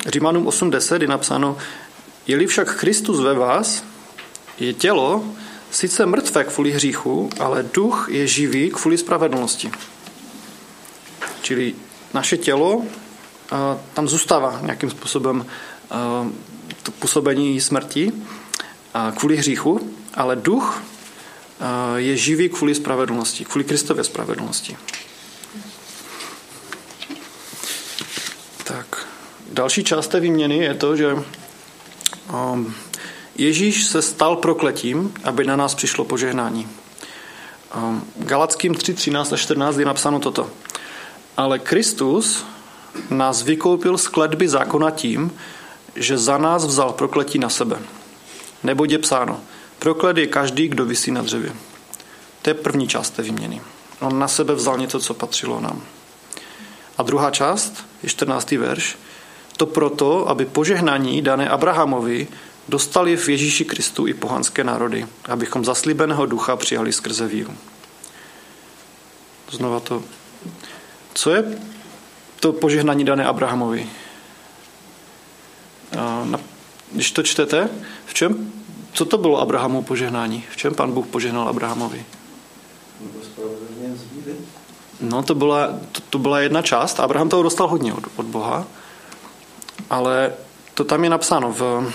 [0.08, 1.58] Římanům 8.10 je napsáno,
[2.28, 3.84] je-li však Kristus ve vás,
[4.60, 5.26] je tělo
[5.72, 9.72] sice mrtvé kvůli hříchu, ale duch je živý kvůli spravedlnosti.
[11.42, 11.76] Čili
[12.14, 12.84] naše tělo
[13.94, 15.46] tam zůstává nějakým způsobem
[16.84, 18.12] to působení smrti
[19.18, 20.84] kvůli hříchu, ale duch
[21.96, 24.78] je živý kvůli spravedlnosti, kvůli Kristově spravedlnosti.
[28.64, 29.08] Tak,
[29.52, 31.16] další část té výměny je to, že
[33.40, 36.68] Ježíš se stal prokletím, aby na nás přišlo požehnání.
[37.76, 40.50] Ehm, Galackým 3, 13 a 14 je napsáno toto.
[41.38, 42.46] Ale Kristus
[43.10, 45.32] nás vykoupil z kletby zákona tím,
[45.96, 47.80] že za nás vzal prokletí na sebe.
[48.64, 49.40] Nebo je psáno,
[49.80, 51.52] proklet je každý, kdo visí na dřevě.
[52.42, 53.62] To je první část té výměny.
[54.00, 55.82] On na sebe vzal něco, co patřilo nám.
[56.98, 58.52] A druhá část, je 14.
[58.52, 58.98] verš,
[59.58, 62.28] to proto, aby požehnání dané Abrahamovi
[62.68, 67.54] dostali v Ježíši Kristu i pohanské národy, abychom zaslíbeného ducha přijali skrze víru.
[69.52, 70.04] Znova to.
[71.14, 71.60] Co je
[72.40, 73.90] to požehnání dané Abrahamovi?
[76.92, 77.70] Když to čtete,
[78.06, 78.52] v čem,
[78.94, 80.44] co to bylo Abrahamu požehnání?
[80.52, 82.06] V čem pan Bůh požehnal Abrahamovi?
[85.02, 87.00] No, to byla, to, to byla jedna část.
[87.00, 88.68] Abraham toho dostal hodně od, od Boha,
[89.90, 90.34] ale
[90.74, 91.94] to tam je napsáno v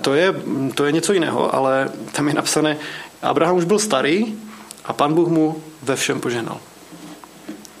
[0.00, 0.34] to je,
[0.74, 2.76] to je něco jiného, ale tam je napsané,
[3.22, 4.38] Abraham už byl starý
[4.84, 6.60] a pan Bůh mu ve všem poženal.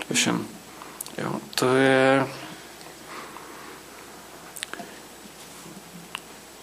[0.08, 0.46] Ve všem.
[1.18, 2.26] Jo, to je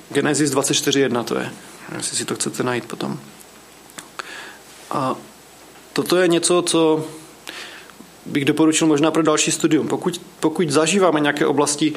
[0.09, 1.51] Genesis 24.1 to je,
[1.97, 3.19] jestli si to chcete najít potom.
[4.91, 5.15] A
[5.93, 7.05] toto je něco, co
[8.25, 9.87] bych doporučil možná pro další studium.
[9.87, 11.93] Pokud, pokud zažíváme nějaké oblasti,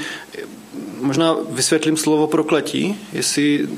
[1.00, 3.68] možná vysvětlím slovo prokletí, jestli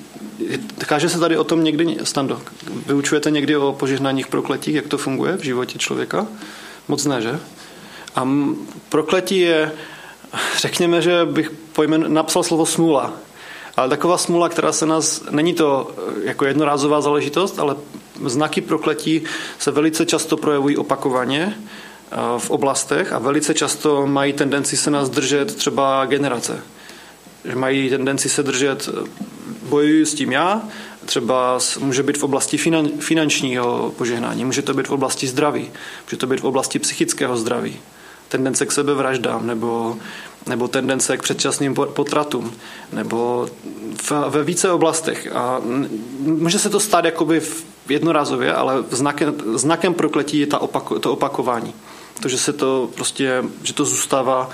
[0.78, 2.42] káže se tady o tom někdy, Stando,
[2.86, 6.26] vyučujete někdy o požehnáních prokletích, jak to funguje v životě člověka?
[6.88, 7.40] Moc ne, že?
[8.14, 8.28] A
[8.88, 9.72] prokletí je,
[10.58, 13.12] řekněme, že bych pojmen, napsal slovo smůla.
[13.76, 17.76] Ale taková smůla, která se nás, není to eh, jako jednorázová záležitost, ale
[18.26, 19.22] znaky prokletí
[19.58, 25.10] se velice často projevují opakovaně eh, v oblastech a velice často mají tendenci se nás
[25.10, 26.62] držet třeba generace.
[27.44, 29.08] Že mají tendenci se držet, eh,
[29.68, 30.62] bojuji s tím já,
[31.04, 35.70] třeba může být v oblasti finan, finančního požehnání, může to být v oblasti zdraví,
[36.06, 37.76] může to být v oblasti psychického zdraví,
[38.28, 39.96] tendence k sebevraždám nebo
[40.46, 42.52] nebo tendence k předčasným potratům,
[42.92, 43.48] nebo
[44.02, 45.28] v, ve více oblastech.
[45.34, 45.60] A
[46.18, 47.42] může se to stát jakoby
[47.88, 51.74] jednorázově, ale znakem, znakem prokletí je ta opako, to opakování.
[52.20, 54.50] To, že se to prostě, že to zůstává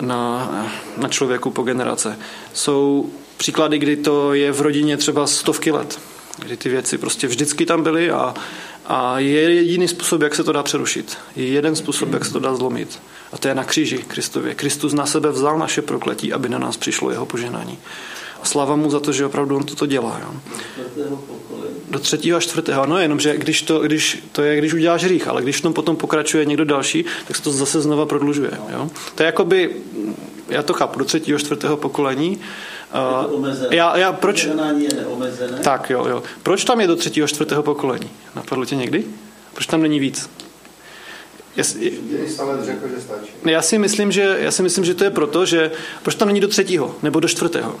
[0.00, 0.50] na,
[0.96, 2.18] na člověku po generace.
[2.54, 6.00] Jsou příklady, kdy to je v rodině třeba stovky let,
[6.38, 8.34] kdy ty věci prostě vždycky tam byly a,
[8.86, 11.18] a je jediný způsob, jak se to dá přerušit.
[11.36, 12.98] Je jeden způsob, jak se to dá zlomit.
[13.32, 14.54] A to je na kříži Kristově.
[14.54, 17.78] Kristus na sebe vzal naše prokletí, aby na nás přišlo jeho požehnání.
[18.42, 20.20] A sláva mu za to, že opravdu on toto dělá.
[20.22, 20.34] Jo.
[21.90, 22.86] Do třetího a čtvrtého.
[22.86, 25.96] No jenomže když to, když, to je, když uděláš hřích, ale když v tom potom
[25.96, 28.50] pokračuje někdo další, tak se to zase znova prodlužuje.
[28.72, 28.90] Jo.
[29.14, 29.76] To je jakoby,
[30.48, 32.40] já to chápu, do třetího, čtvrtého pokolení.
[33.70, 34.44] Je já, já, proč?
[34.44, 34.54] Je
[35.62, 36.22] tak, jo, jo.
[36.42, 38.10] Proč tam je do třetího, čtvrtého pokolení?
[38.36, 39.04] Napadlo tě někdy?
[39.54, 40.30] Proč tam není víc?
[43.44, 45.70] Já si, myslím, že, já si myslím, že to je proto, že
[46.02, 47.74] proč tam není do třetího nebo do čtvrtého.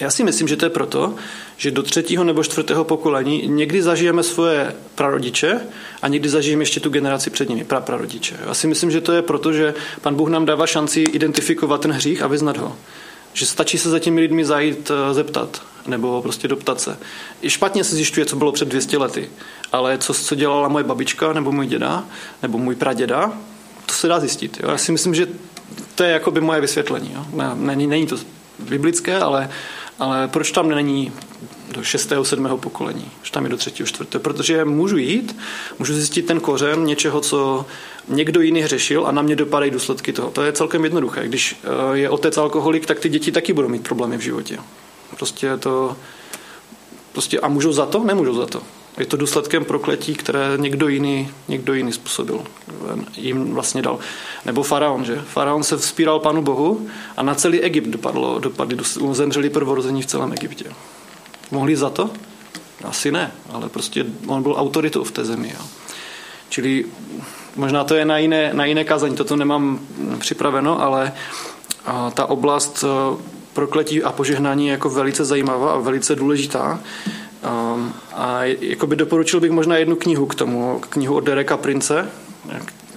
[0.00, 1.14] Já si myslím, že to je proto,
[1.56, 5.60] že do třetího nebo čtvrtého pokolení někdy zažijeme svoje prarodiče
[6.02, 8.36] a někdy zažijeme ještě tu generaci před nimi, pra prarodiče.
[8.46, 11.92] Já si myslím, že to je proto, že pan Bůh nám dává šanci identifikovat ten
[11.92, 12.76] hřích a vyznat ho.
[13.32, 16.98] Že stačí se za těmi lidmi zajít eh, zeptat nebo prostě doptat se.
[17.42, 19.30] I špatně se zjišťuje, co bylo před 200 lety,
[19.72, 22.04] ale co, co dělala moje babička nebo můj děda
[22.42, 23.32] nebo můj praděda,
[23.86, 24.58] to se dá zjistit.
[24.62, 24.70] Jo?
[24.70, 25.26] Já si myslím, že
[25.94, 27.12] to je jakoby moje vysvětlení.
[27.14, 27.24] Jo?
[27.54, 28.16] Není, není to
[28.58, 29.50] biblické, ale,
[29.98, 31.12] ale proč tam není
[31.72, 32.12] do 6.
[32.22, 32.58] 7.
[32.58, 33.70] pokolení, že tam je do 3.
[33.84, 34.18] 4.
[34.18, 35.36] Protože můžu jít,
[35.78, 37.66] můžu zjistit ten kořen něčeho, co
[38.08, 40.30] někdo jiný hřešil a na mě dopadají důsledky toho.
[40.30, 41.28] To je celkem jednoduché.
[41.28, 44.58] Když eh, je otec alkoholik, tak ty děti taky budou mít problémy v životě.
[45.16, 45.96] Prostě to...
[47.12, 48.04] Prostě, a můžou za to?
[48.04, 48.62] Nemůžou za to.
[48.98, 52.44] Je to důsledkem prokletí, které někdo jiný, někdo jiný způsobil.
[53.16, 53.98] Jim vlastně dal.
[54.46, 55.22] Nebo faraon, že?
[55.28, 58.78] Faraon se vzpíral panu Bohu a na celý Egypt dopadlo, dopadli,
[59.12, 60.64] zemřeli prvorození v celém Egyptě.
[61.50, 62.10] Mohli za to?
[62.84, 65.52] Asi ne, ale prostě on byl autoritou v té zemi.
[65.58, 65.66] Jo.
[66.48, 66.84] Čili
[67.56, 69.80] možná to je na jiné, na jiné kazání, toto nemám
[70.18, 71.12] připraveno, ale
[72.14, 72.84] ta oblast
[73.52, 76.80] prokletí a požehnání je jako velice zajímavá a velice důležitá.
[77.44, 82.10] Um, a jakoby doporučil bych možná jednu knihu k tomu, knihu od Dereka Prince.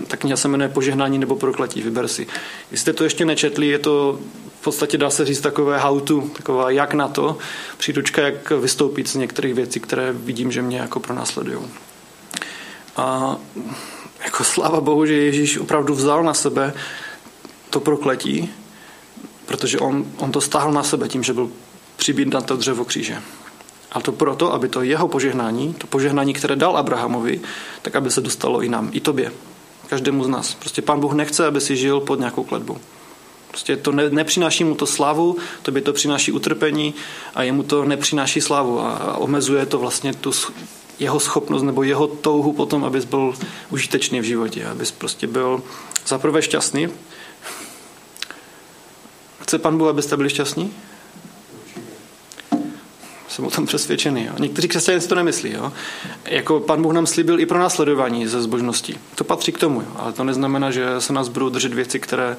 [0.08, 2.28] Ta kniha se jmenuje Požehnání nebo prokletí, vyber si.
[2.72, 4.20] Jestli jste to ještě nečetli, je to
[4.60, 7.38] v podstatě dá se říct takové how to, taková jak na to,
[7.78, 11.60] příručka, jak vystoupit z některých věcí, které vidím, že mě jako pronásledují.
[12.98, 13.38] A
[14.24, 16.74] jako sláva Bohu, že Ježíš opravdu vzal na sebe
[17.70, 18.50] to prokletí
[19.52, 21.52] protože on, on to stáhl na sebe tím, že byl
[21.96, 23.22] přibít na to dřevo kříže.
[23.92, 27.42] A to proto, aby to jeho požehnání, to požehnání, které dal Abrahamovi,
[27.82, 29.32] tak aby se dostalo i nám, i tobě,
[29.88, 30.54] každému z nás.
[30.54, 32.78] Prostě pán Bůh nechce, aby si žil pod nějakou kletbou.
[33.48, 36.94] Prostě to ne, nepřináší mu to slávu, tobě to přináší utrpení
[37.36, 40.32] a jemu to nepřináší slávu a, a omezuje to vlastně tu
[41.00, 43.34] jeho schopnost nebo jeho touhu potom, abys byl
[43.70, 45.62] užitečný v životě, abys prostě byl
[46.08, 46.90] zaprvé šťastný,
[49.52, 50.74] Chce pan Bůh, abyste byli šťastní?
[53.32, 54.26] Jsem o tom přesvědčený.
[54.26, 54.34] Jo.
[54.40, 55.52] Někteří křesťané si to nemyslí.
[55.52, 55.74] Jo.
[56.26, 58.98] Jako pan Bůh nám slíbil i pro následování ze zbožností.
[59.16, 59.88] To patří k tomu, jo.
[59.96, 62.38] ale to neznamená, že se nás budou držet věci, které,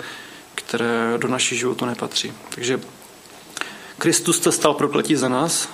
[0.55, 2.33] které do naší životu nepatří.
[2.55, 2.81] Takže
[3.99, 5.69] Kristus se stal prokletí za nás,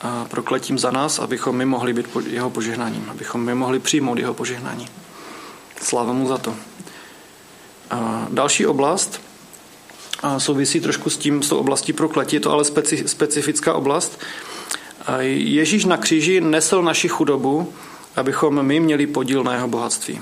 [0.00, 4.34] a prokletím za nás, abychom my mohli být jeho požehnáním, abychom my mohli přijmout jeho
[4.34, 4.88] požehnání.
[5.82, 6.54] Sláva mu za to.
[7.90, 9.20] A další oblast,
[10.22, 14.20] a souvisí trošku s tím, s tou oblastí prokletí, je to ale speci, specifická oblast.
[15.20, 17.72] Ježíš na kříži nesl naši chudobu,
[18.16, 20.20] abychom my měli podíl na jeho bohatství.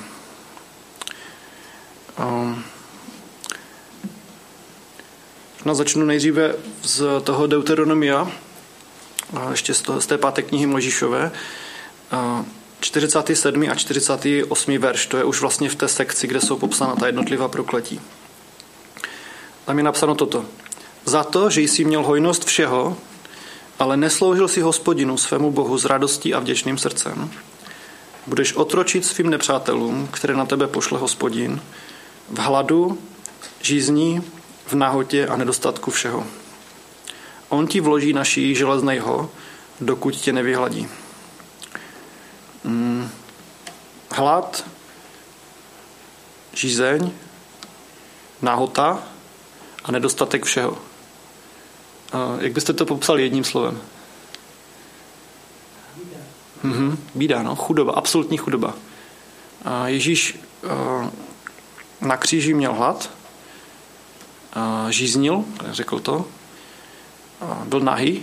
[2.18, 2.64] Um,
[5.64, 8.30] no, začnu nejdříve z toho Deuteronomia,
[9.50, 11.32] ještě z, toho, z té páté knihy Možíšové.
[12.80, 13.70] 47.
[13.70, 14.78] a 48.
[14.78, 18.00] verš, to je už vlastně v té sekci, kde jsou popsána ta jednotlivá prokletí.
[19.68, 20.44] Tam je napsáno toto.
[21.04, 22.96] Za to, že jsi měl hojnost všeho,
[23.78, 27.30] ale nesloužil si hospodinu svému bohu s radostí a vděčným srdcem,
[28.26, 31.60] budeš otročit svým nepřátelům, které na tebe pošle hospodin,
[32.28, 32.98] v hladu,
[33.60, 34.22] žízní,
[34.66, 36.26] v nahotě a nedostatku všeho.
[37.48, 39.30] On ti vloží naší železného,
[39.80, 40.88] dokud tě nevyhladí.
[42.64, 43.10] Hmm.
[44.10, 44.64] Hlad,
[46.52, 47.10] žízeň,
[48.42, 49.02] nahota
[49.88, 50.78] a nedostatek všeho.
[52.12, 53.80] A jak byste to popsal jedním slovem?
[55.96, 56.16] Bída.
[56.62, 58.74] Mhm, bída, no, chudoba, absolutní chudoba.
[59.64, 60.40] A Ježíš
[62.00, 63.10] na kříži měl hlad,
[64.88, 66.24] žíznil, řekl to,
[67.64, 68.22] byl nahý.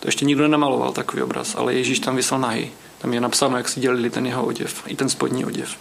[0.00, 2.70] To ještě nikdo nenamaloval takový obraz, ale Ježíš tam vysel nahý.
[2.98, 5.76] Tam je napsáno, jak si dělili ten jeho oděv, i ten spodní oděv.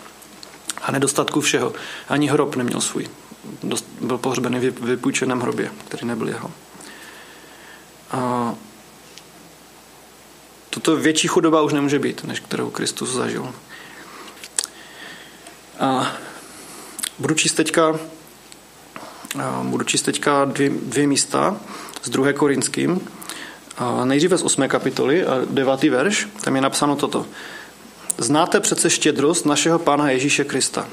[0.82, 1.74] A nedostatku všeho.
[2.10, 3.10] Ani hrob neměl svůj.
[3.64, 6.52] Dost, byl pohřbený v vypůjčeném hrobě, který nebyl jeho.
[8.12, 8.54] A
[10.70, 13.54] toto větší chudoba už nemůže být, než kterou Kristus zažil.
[15.80, 16.12] A
[17.20, 18.00] budu číst teďka,
[19.64, 21.58] budu číst teďka dvě, dvě místa
[22.04, 22.34] z 2.
[22.34, 23.08] Korinským.
[23.78, 24.68] A nejdříve z 8.
[24.68, 25.84] kapitoly, 9.
[25.84, 27.26] verš, tam je napsáno toto.
[28.18, 30.88] Znáte přece štědrost našeho Pána Ježíše Krista.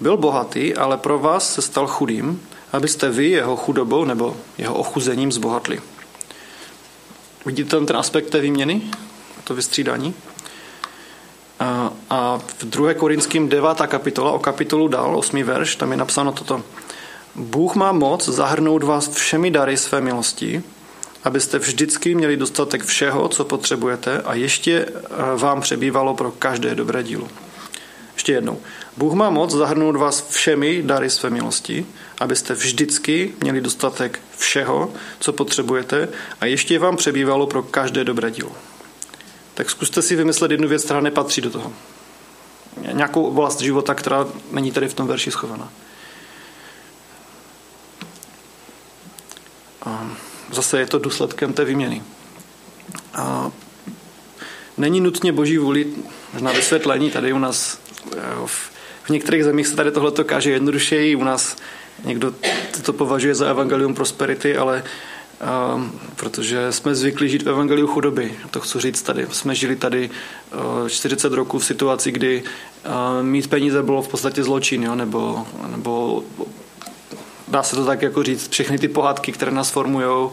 [0.00, 5.32] Byl bohatý, ale pro vás se stal chudým, abyste vy jeho chudobou nebo jeho ochuzením
[5.32, 5.80] zbohatli.
[7.46, 8.82] Vidíte tam ten aspekt té výměny?
[9.44, 10.14] To vystřídání?
[11.60, 12.94] A, a v 2.
[12.94, 13.68] Korinským 9.
[13.86, 15.42] kapitola, o kapitolu dál, 8.
[15.42, 16.62] verš, tam je napsáno toto.
[17.34, 20.62] Bůh má moc zahrnout vás všemi dary své milosti,
[21.24, 24.96] abyste vždycky měli dostatek všeho, co potřebujete a ještě eh,
[25.36, 27.28] vám přebývalo pro každé dobré dílo.
[28.14, 28.60] Ještě jednou.
[28.98, 31.86] Bůh má moc zahrnout vás všemi dary své milosti,
[32.20, 36.08] abyste vždycky měli dostatek všeho, co potřebujete
[36.40, 38.52] a ještě vám přebývalo pro každé dobré dílo.
[39.54, 41.72] Tak zkuste si vymyslet jednu věc, která nepatří do toho.
[42.92, 45.72] Nějakou oblast života, která není tady v tom verši schovaná.
[49.84, 50.10] A
[50.52, 52.02] zase je to důsledkem té výměny.
[53.14, 53.50] A
[54.76, 55.86] není nutně boží vůli,
[56.40, 57.78] na vysvětlení tady u nás
[58.46, 58.77] v
[59.10, 61.56] některých zemích se tady tohle káže jednodušeji, u nás
[62.04, 62.34] někdo
[62.82, 64.84] to považuje za evangelium prosperity, ale
[65.76, 68.34] Um, protože jsme zvyklí žít v evangeliu chudoby.
[68.50, 69.26] To chci říct tady.
[69.30, 70.10] Jsme žili tady
[70.82, 74.94] uh, 40 roků v situaci, kdy uh, mít peníze bylo v podstatě zločin, jo?
[74.94, 76.24] Nebo, nebo
[77.48, 80.30] dá se to tak jako říct, všechny ty pohádky, které nás formují,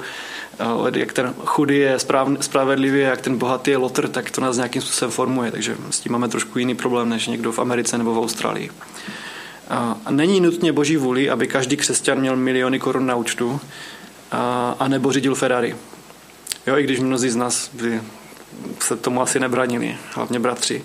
[0.95, 4.81] jak ten chudý je sprav, spravedlivý, jak ten bohatý je lotr, tak to nás nějakým
[4.81, 8.19] způsobem formuje, takže s tím máme trošku jiný problém než někdo v Americe nebo v
[8.19, 8.69] Austrálii.
[9.69, 13.61] A není nutně boží vůli, aby každý křesťan měl miliony korun na účtu
[14.31, 15.75] a, a nebo řídil Ferrari.
[16.67, 18.01] Jo, i když mnozí z nás by
[18.79, 20.83] se tomu asi nebranili, hlavně bratři.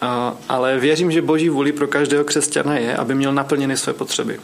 [0.00, 4.40] A, ale věřím, že boží vůli pro každého křesťana je, aby měl naplněny své potřeby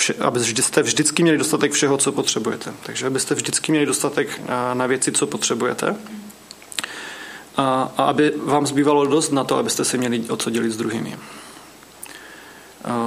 [0.00, 2.72] vše, abyste vždycky měli dostatek všeho, co potřebujete.
[2.82, 5.96] Takže abyste vždycky měli dostatek na, na věci, co potřebujete.
[7.56, 10.76] A, a aby vám zbývalo dost na to, abyste se měli o co dělit s
[10.76, 11.16] druhými.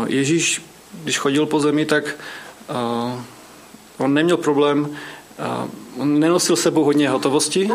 [0.08, 0.62] Ježíš,
[1.04, 2.16] když chodil po zemi, tak
[3.98, 4.98] on neměl problém,
[5.98, 7.70] on nenosil sebou hodně hotovosti,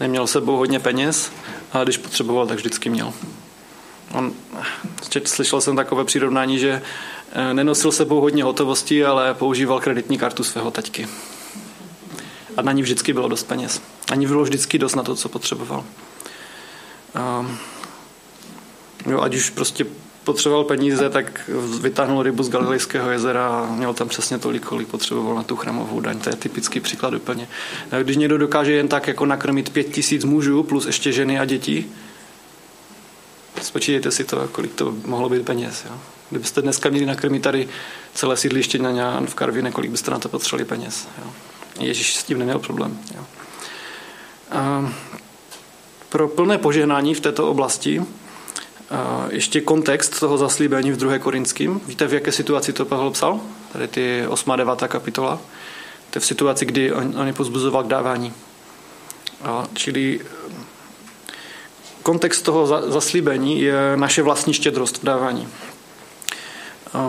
[0.00, 1.32] neměl sebou hodně peněz,
[1.72, 3.12] a když potřeboval, tak vždycky měl.
[4.12, 4.32] On,
[5.24, 6.82] slyšel jsem takové přirovnání, že
[7.52, 11.08] nenosil sebou hodně hotovosti, ale používal kreditní kartu svého taťky.
[12.56, 13.82] A na ní vždycky bylo dost peněz.
[14.12, 15.84] A ní bylo vždycky dost na to, co potřeboval.
[17.14, 17.46] A,
[19.06, 19.86] jo, ať už prostě
[20.24, 21.50] potřeboval peníze, tak
[21.80, 26.00] vytáhnul rybu z Galilejského jezera a měl tam přesně tolik, kolik potřeboval na tu chramovou
[26.00, 26.18] daň.
[26.18, 27.48] To je typický příklad úplně.
[27.90, 31.44] A když někdo dokáže jen tak jako nakrmit pět tisíc mužů plus ještě ženy a
[31.44, 31.86] děti,
[33.62, 35.84] spočítejte si to, kolik to mohlo být peněz.
[35.88, 35.98] Jo?
[36.32, 37.68] Kdybyste dneska měli nakrmit tady
[38.14, 41.08] celé sídliště Ňán v Karvině, kolik byste na to potřebovali peněz.
[41.18, 41.30] Jo.
[41.80, 42.98] Ježíš s tím neměl problém.
[43.16, 43.24] Jo.
[44.50, 44.92] A
[46.08, 48.02] pro plné požehnání v této oblasti
[48.90, 51.18] a ještě kontext toho zaslíbení v 2.
[51.18, 51.80] Korinským.
[51.86, 53.40] Víte, v jaké situaci to Pavel psal?
[53.72, 54.52] Tady ty 8.
[54.56, 54.82] 9.
[54.88, 55.38] kapitola.
[56.10, 58.32] To je v situaci, kdy on, on je pozbuzoval k dávání.
[59.42, 60.20] A, čili
[62.02, 65.48] kontext toho zaslíbení je naše vlastní štědrost v dávání.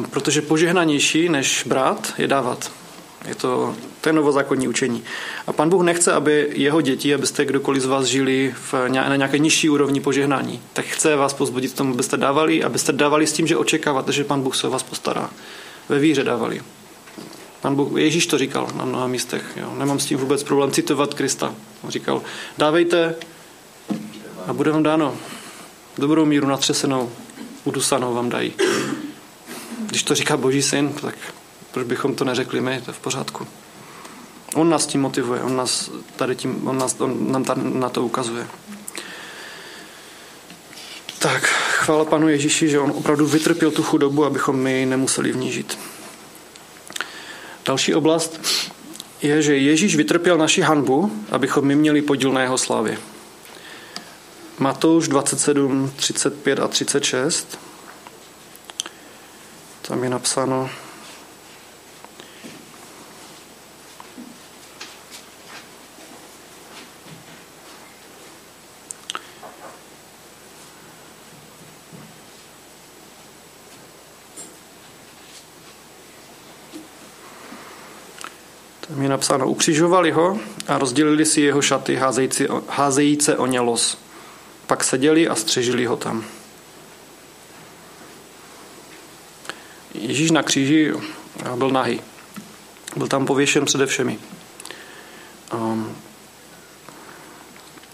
[0.10, 2.72] Protože požehnanější než brát je dávat.
[3.28, 5.04] Je to, to je novozákonní učení.
[5.48, 9.38] A pan Bůh nechce, aby jeho děti, abyste kdokoliv z vás žili v, na nějaké
[9.38, 10.62] nižší úrovni požehnání.
[10.74, 14.42] Tak chce vás pozbudit tomu, abyste dávali, abyste dávali s tím, že očekáváte, že pan
[14.42, 15.30] Bůh se o vás postará.
[15.90, 16.62] Ve víře dávali.
[17.62, 19.44] Pan Bůh, Ježíš to říkal na mnoha místech.
[19.56, 19.74] Jo.
[19.78, 21.56] Nemám s tím vůbec problém citovat Krista.
[21.84, 22.22] On říkal,
[22.58, 23.16] dávejte
[24.48, 25.16] a bude vám dáno.
[25.98, 27.12] Dobrou míru natřesenou,
[27.64, 28.54] udusanou vám dají.
[29.94, 31.16] Když to říká Boží syn, tak
[31.72, 33.48] proč bychom to neřekli my, to je v pořádku.
[34.56, 38.04] On nás tím motivuje, on, nás tady tím, on, nás, on nám tady na to
[38.04, 38.48] ukazuje.
[41.20, 45.52] Tak, chvála panu Ježíši, že on opravdu vytrpěl tu chudobu, abychom my nemuseli v ní
[45.52, 45.80] žít.
[47.66, 48.42] Další oblast
[49.22, 52.98] je, že Ježíš vytrpěl naši hanbu, abychom my měli podíl na jeho slávě.
[54.60, 57.60] Matouš 27, 35 a 36.
[59.88, 60.70] Tam je napsáno,
[78.88, 82.00] Tam je napsáno, ukřižovali ho a rozdělili si jeho šaty
[82.70, 83.98] házející, o nělos.
[84.68, 86.26] Pak seděli a střežili ho tam.
[90.14, 90.94] Ježíš na kříži
[91.56, 92.02] byl nahý.
[92.96, 94.20] Byl tam pověšen přede všemi.
[95.54, 95.96] Um,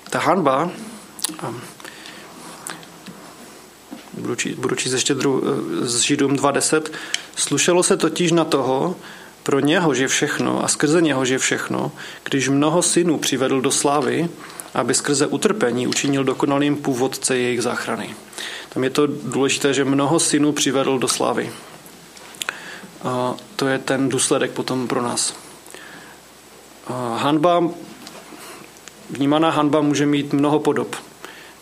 [0.10, 0.72] ta hanba,
[1.50, 1.62] um,
[4.14, 5.44] budu číst, budu číst ještě dru,
[5.82, 6.82] z Židům 2.10,
[7.36, 8.96] slušelo se totiž na toho,
[9.44, 11.92] pro něhož je všechno a skrze něhož je všechno,
[12.24, 14.30] když mnoho synů přivedl do slávy,
[14.74, 18.16] aby skrze utrpení učinil dokonalým původce jejich záchrany.
[18.70, 21.52] Tam je to důležité, že mnoho synů přivedl do slávy.
[23.04, 25.34] A to je ten důsledek potom pro nás.
[27.18, 27.64] Hanba,
[29.10, 30.96] vnímaná hanba může mít mnoho podob.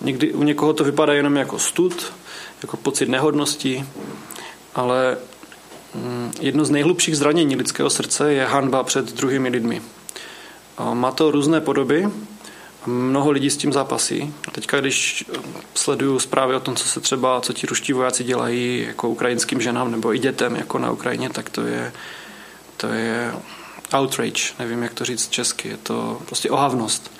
[0.01, 2.13] Někdy u někoho to vypadá jenom jako stud,
[2.61, 3.85] jako pocit nehodnosti,
[4.75, 5.17] ale
[5.95, 9.81] Mm, jedno z nejhlubších zranění lidského srdce je hanba před druhými lidmi.
[10.93, 12.09] Má to různé podoby,
[12.87, 14.33] mnoho lidí s tím zápasí.
[14.51, 15.25] Teďka, když
[15.73, 19.91] sleduju zprávy o tom, co se třeba, co ti ruští vojáci dělají jako ukrajinským ženám
[19.91, 21.93] nebo i dětem jako na Ukrajině, tak to je,
[22.77, 23.33] to je
[23.93, 27.11] outrage, nevím, jak to říct česky, je to prostě ohavnost.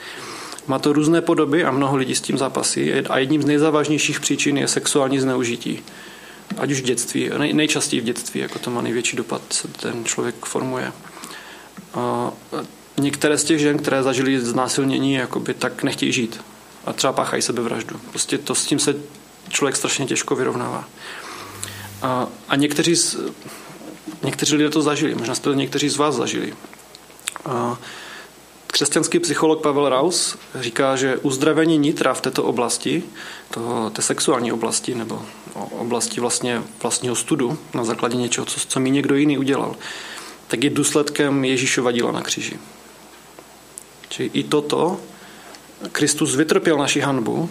[0.67, 4.57] Má to různé podoby a mnoho lidí s tím zápasí a jedním z nejzávažnějších příčin
[4.57, 5.83] je sexuální zneužití
[6.57, 10.05] ať už v dětství, nej, nejčastěji v dětství, jako to má největší dopad, se ten
[10.05, 10.91] člověk formuje.
[11.93, 12.31] A
[12.99, 16.41] některé z těch žen, které zažili znásilnění, jakoby, tak nechtějí žít.
[16.85, 17.99] A třeba páchají sebevraždu.
[18.09, 18.95] Prostě to s tím se
[19.49, 20.89] člověk strašně těžko vyrovnává.
[22.01, 23.17] A, a někteří, z,
[24.23, 26.53] někteří lidé to zažili, možná jste to někteří z vás zažili.
[27.45, 27.77] A,
[28.67, 33.03] Křesťanský psycholog Pavel Raus říká, že uzdravení nitra v této oblasti,
[33.51, 35.25] toho, té sexuální oblasti nebo
[35.71, 39.75] oblasti vlastně vlastního studu na základě něčeho, co, co mi někdo jiný udělal,
[40.47, 42.59] tak je důsledkem Ježíšova díla na kříži.
[44.09, 44.99] Čili i toto
[45.91, 47.49] Kristus vytrpěl naši hanbu,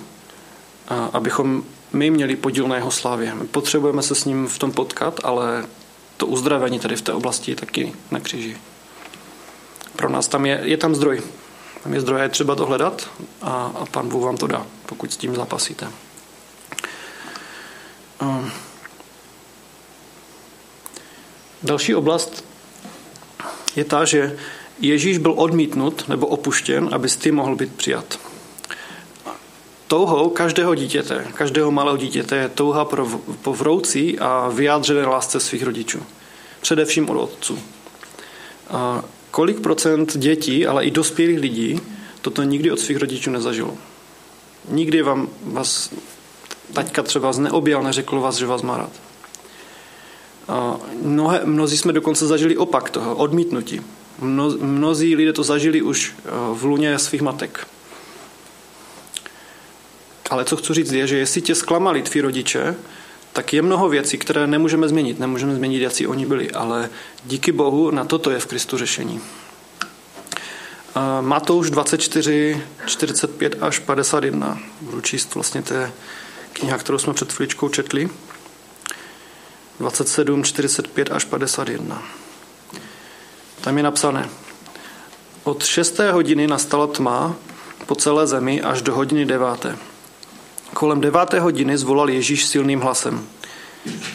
[1.13, 3.35] abychom my měli podíl na jeho slávě.
[3.35, 5.67] My potřebujeme se s ním v tom potkat, ale
[6.17, 8.57] to uzdravení tady v té oblasti je taky na kříži
[9.97, 11.23] pro nás tam je, je tam zdroj.
[11.83, 13.11] Tam je zdroj, je třeba to hledat
[13.43, 15.89] a, a pan Bůh vám to dá, pokud s tím zapasíte.
[18.23, 18.51] Um.
[21.63, 22.45] Další oblast
[23.77, 24.39] je ta, že
[24.81, 28.19] Ježíš byl odmítnut nebo opuštěn, abys ty mohl být přijat.
[29.87, 33.07] Touhou každého dítěte, každého malého dítěte je touha pro,
[33.43, 36.03] po vroucí a vyjádřené lásce svých rodičů.
[36.61, 37.59] Především od otců.
[38.71, 41.81] A kolik procent dětí, ale i dospělých lidí
[42.21, 43.75] toto nikdy od svých rodičů nezažilo.
[44.69, 45.91] Nikdy vám vás
[46.73, 48.93] taťka třeba neobjal, neřekl vás, že vás má rád.
[50.49, 53.81] A mnohé, mnozí jsme dokonce zažili opak toho, odmítnutí.
[54.19, 57.67] Mno, mnozí lidé to zažili už eh, v luně svých matek.
[60.31, 62.77] Ale co chci říct je, že jestli tě zklamali tví rodiče,
[63.33, 65.19] tak je mnoho věcí, které nemůžeme změnit.
[65.19, 66.91] Nemůžeme změnit, jaký oni byli, ale
[67.25, 69.21] díky Bohu na toto je v Kristu řešení.
[71.21, 74.59] Matouš 24, 45 až 51.
[74.81, 75.93] Budu číst vlastně té
[76.53, 78.09] kniha, kterou jsme před chvíličkou četli.
[79.81, 82.03] 27, 45 až 51.
[83.67, 84.29] Tam je napsané.
[85.45, 87.35] Od šesté hodiny nastala tma
[87.87, 89.75] po celé zemi až do hodiny deváté.
[90.75, 93.27] Kolem deváté hodiny zvolal Ježíš silným hlasem.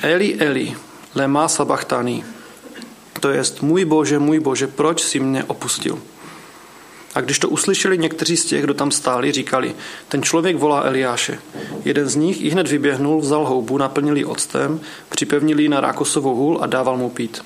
[0.01, 0.75] Eli, Eli,
[1.15, 2.23] lema sabachtani.
[3.19, 5.99] To jest, můj Bože, můj Bože, proč si mě opustil?
[7.15, 9.75] A když to uslyšeli někteří z těch, kdo tam stáli, říkali,
[10.07, 11.39] ten člověk volá Eliáše.
[11.85, 14.79] Jeden z nich i hned vyběhnul, vzal houbu, naplnil ji octem,
[15.09, 17.43] připevnil ji na rákosovou hůl a dával mu pít.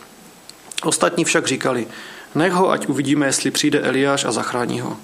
[0.83, 1.87] Ostatní však říkali,
[2.35, 4.97] nech ho, ať uvidíme, jestli přijde Eliáš a zachrání ho.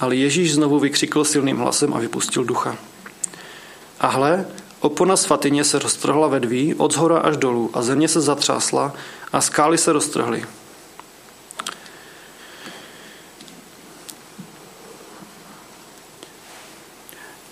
[0.00, 2.76] Ale Ježíš znovu vykřikl silným hlasem a vypustil ducha.
[4.00, 4.46] A hle,
[4.80, 8.92] opona svatyně se roztrhla ve dví, od zhora až dolů a země se zatřásla
[9.32, 10.44] a skály se roztrhly.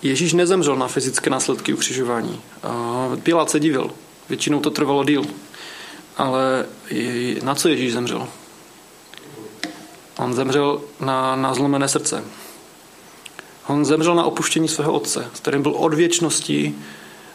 [0.01, 2.41] Ježíš nezemřel na fyzické následky ukřižování.
[3.23, 3.91] Pilát se divil.
[4.29, 5.25] Většinou to trvalo díl.
[6.17, 6.65] Ale
[7.43, 8.27] na co Ježíš zemřel?
[10.17, 12.23] On zemřel na, na zlomené srdce.
[13.67, 16.75] On zemřel na opuštění svého otce, s kterým byl od věčnosti,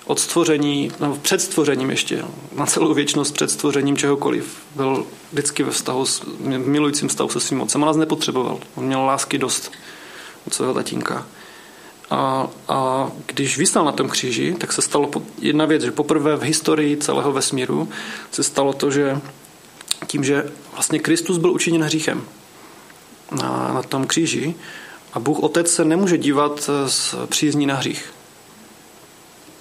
[0.06, 2.24] od stvoření, nebo před stvořením ještě,
[2.56, 4.56] na celou věčnost před stvořením čehokoliv.
[4.74, 7.82] Byl vždycky ve vztahu, s, v milujícím vztahu se svým otcem.
[7.82, 8.58] On nás nepotřeboval.
[8.74, 9.72] On měl lásky dost
[10.46, 11.26] od svého tatínka.
[12.10, 16.42] A, a když vystal na tom kříži, tak se stalo jedna věc, že poprvé v
[16.42, 17.88] historii celého vesmíru
[18.30, 19.20] se stalo to, že
[20.06, 22.22] tím, že vlastně Kristus byl učiněn hříchem
[23.30, 24.54] na, na tom kříži
[25.12, 28.12] a Bůh Otec se nemůže dívat s přízní na hřích.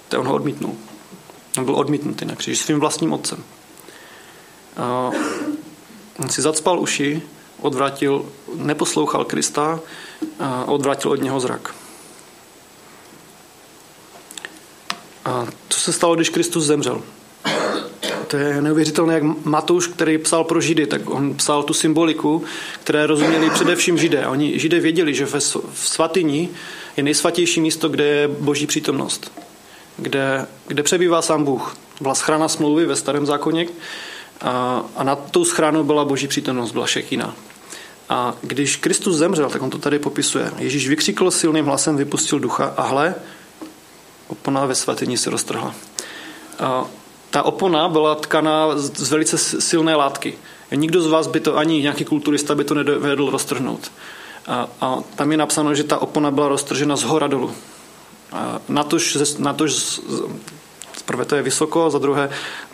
[0.08, 0.74] To on ho odmítnul.
[1.58, 3.44] On byl odmítnutý na kříži svým vlastním otcem.
[4.76, 5.10] A
[6.18, 7.22] on si zacpal uši,
[7.60, 9.80] odvrátil, neposlouchal Krista
[10.38, 11.74] a odvrátil od něho zrak.
[15.24, 17.02] A co se stalo, když Kristus zemřel?
[18.26, 22.44] To je neuvěřitelné, jak Matouš, který psal pro Židy, tak on psal tu symboliku,
[22.80, 24.26] které rozuměli především Židé.
[24.26, 25.40] Oni Židé věděli, že ve
[25.74, 26.48] svatyni
[26.96, 29.32] je nejsvatější místo, kde je boží přítomnost.
[29.96, 31.76] Kde, kde přebývá sám Bůh.
[32.00, 33.66] Byla schrana smlouvy ve starém zákoně
[34.40, 37.34] a, a nad tou schránou byla boží přítomnost, byla šekina.
[38.08, 40.50] A když Kristus zemřel, tak on to tady popisuje.
[40.58, 43.14] Ježíš vykřikl silným hlasem, vypustil ducha a hle,
[44.32, 45.74] opona ve svatyni se roztrhla.
[46.58, 46.84] A
[47.30, 50.38] ta opona byla tkaná z velice silné látky.
[50.74, 53.92] Nikdo z vás by to, ani nějaký kulturista by to nedovedl roztrhnout.
[54.46, 57.54] A, a tam je napsáno, že ta opona byla roztržena z hora dolů.
[58.32, 60.00] A natož, natož
[61.04, 62.30] prvé to je vysoko, za druhé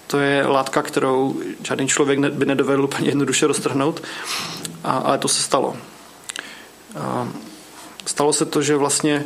[0.06, 4.02] to je látka, kterou žádný člověk by nedovedl úplně jednoduše roztrhnout.
[4.84, 5.76] A, ale to se stalo.
[7.00, 7.28] A
[8.06, 9.24] stalo se to, že vlastně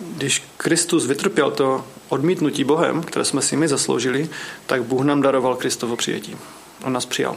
[0.00, 4.28] když Kristus vytrpěl to odmítnutí Bohem, které jsme si my zasloužili,
[4.66, 6.36] tak Bůh nám daroval Kristovo přijetí.
[6.84, 7.36] On nás přijal.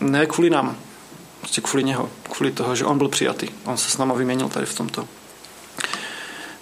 [0.00, 0.76] Ne kvůli nám,
[1.40, 3.48] prostě kvůli něho, kvůli toho, že on byl přijatý.
[3.64, 5.08] On se s náma vyměnil tady v tomto.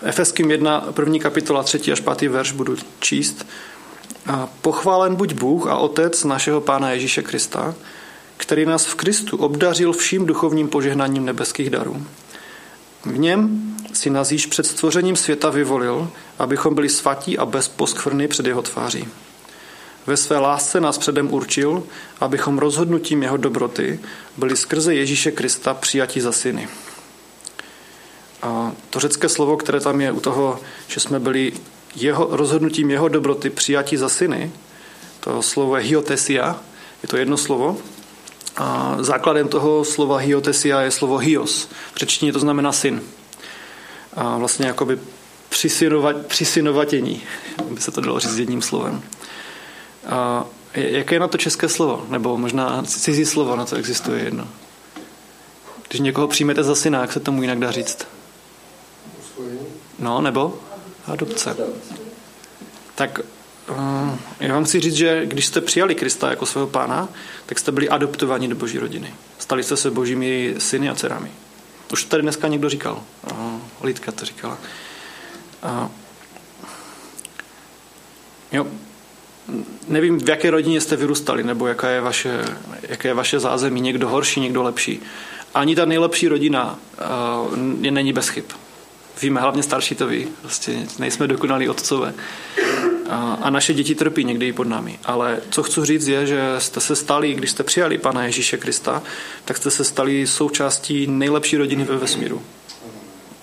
[0.02, 3.46] Efeským 1, první kapitola, třetí až pátý verš budu číst.
[4.60, 7.74] Pochválen buď Bůh a Otec našeho Pána Ježíše Krista,
[8.36, 12.06] který nás v Kristu obdařil vším duchovním požehnáním nebeských darů.
[13.04, 18.28] V něm si nás již před stvořením světa vyvolil, abychom byli svatí a bez poskvrny
[18.28, 19.08] před jeho tváří.
[20.06, 21.82] Ve své lásce nás předem určil,
[22.20, 24.00] abychom rozhodnutím jeho dobroty
[24.36, 26.68] byli skrze Ježíše Krista přijati za syny.
[28.42, 31.52] A to řecké slovo, které tam je u toho, že jsme byli
[31.96, 34.52] jeho, rozhodnutím jeho dobroty přijati za syny,
[35.20, 36.60] to slovo je hiotesia,
[37.02, 37.76] je to jedno slovo.
[38.56, 41.68] A základem toho slova hiotesia je slovo hios.
[41.94, 43.02] V řečtině to znamená syn
[44.16, 44.98] a vlastně jakoby
[45.48, 47.22] přisinovat, přisinovatění,
[47.70, 49.02] by se to dalo říct jedním slovem.
[50.06, 50.44] A
[50.74, 52.06] jaké je na to české slovo?
[52.08, 54.48] Nebo možná cizí slovo na to existuje jedno?
[55.88, 58.06] Když někoho přijmete za syna, jak se tomu jinak dá říct?
[59.98, 60.58] No, nebo?
[61.06, 61.56] Adopce.
[62.94, 63.20] Tak
[63.70, 67.08] uh, já vám chci říct, že když jste přijali Krista jako svého pána,
[67.46, 69.14] tak jste byli adoptováni do boží rodiny.
[69.38, 71.30] Stali jste se božími syny a dcerami.
[71.92, 73.02] Už tady dneska někdo říkal.
[73.82, 74.58] Lidka to říkala.
[75.62, 75.90] A,
[78.52, 78.66] jo,
[79.88, 82.44] nevím, v jaké rodině jste vyrůstali, nebo jaká je vaše,
[82.82, 85.00] jaké je vaše zázemí, někdo horší, někdo lepší.
[85.54, 86.78] Ani ta nejlepší rodina
[87.46, 87.56] uh,
[87.90, 88.44] není bez chyb.
[89.22, 90.28] Víme, hlavně starší to ví.
[90.40, 92.14] Prostě nejsme dokonalí otcové.
[93.12, 94.98] A, a naše děti trpí někdy i pod námi.
[95.04, 99.02] Ale co chci říct je, že jste se stali, když jste přijali Pana Ježíše Krista,
[99.44, 102.42] tak jste se stali součástí nejlepší rodiny ve vesmíru.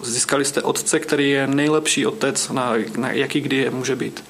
[0.03, 4.23] Získali jste otce, který je nejlepší otec, na, na jaký kdy je, může být.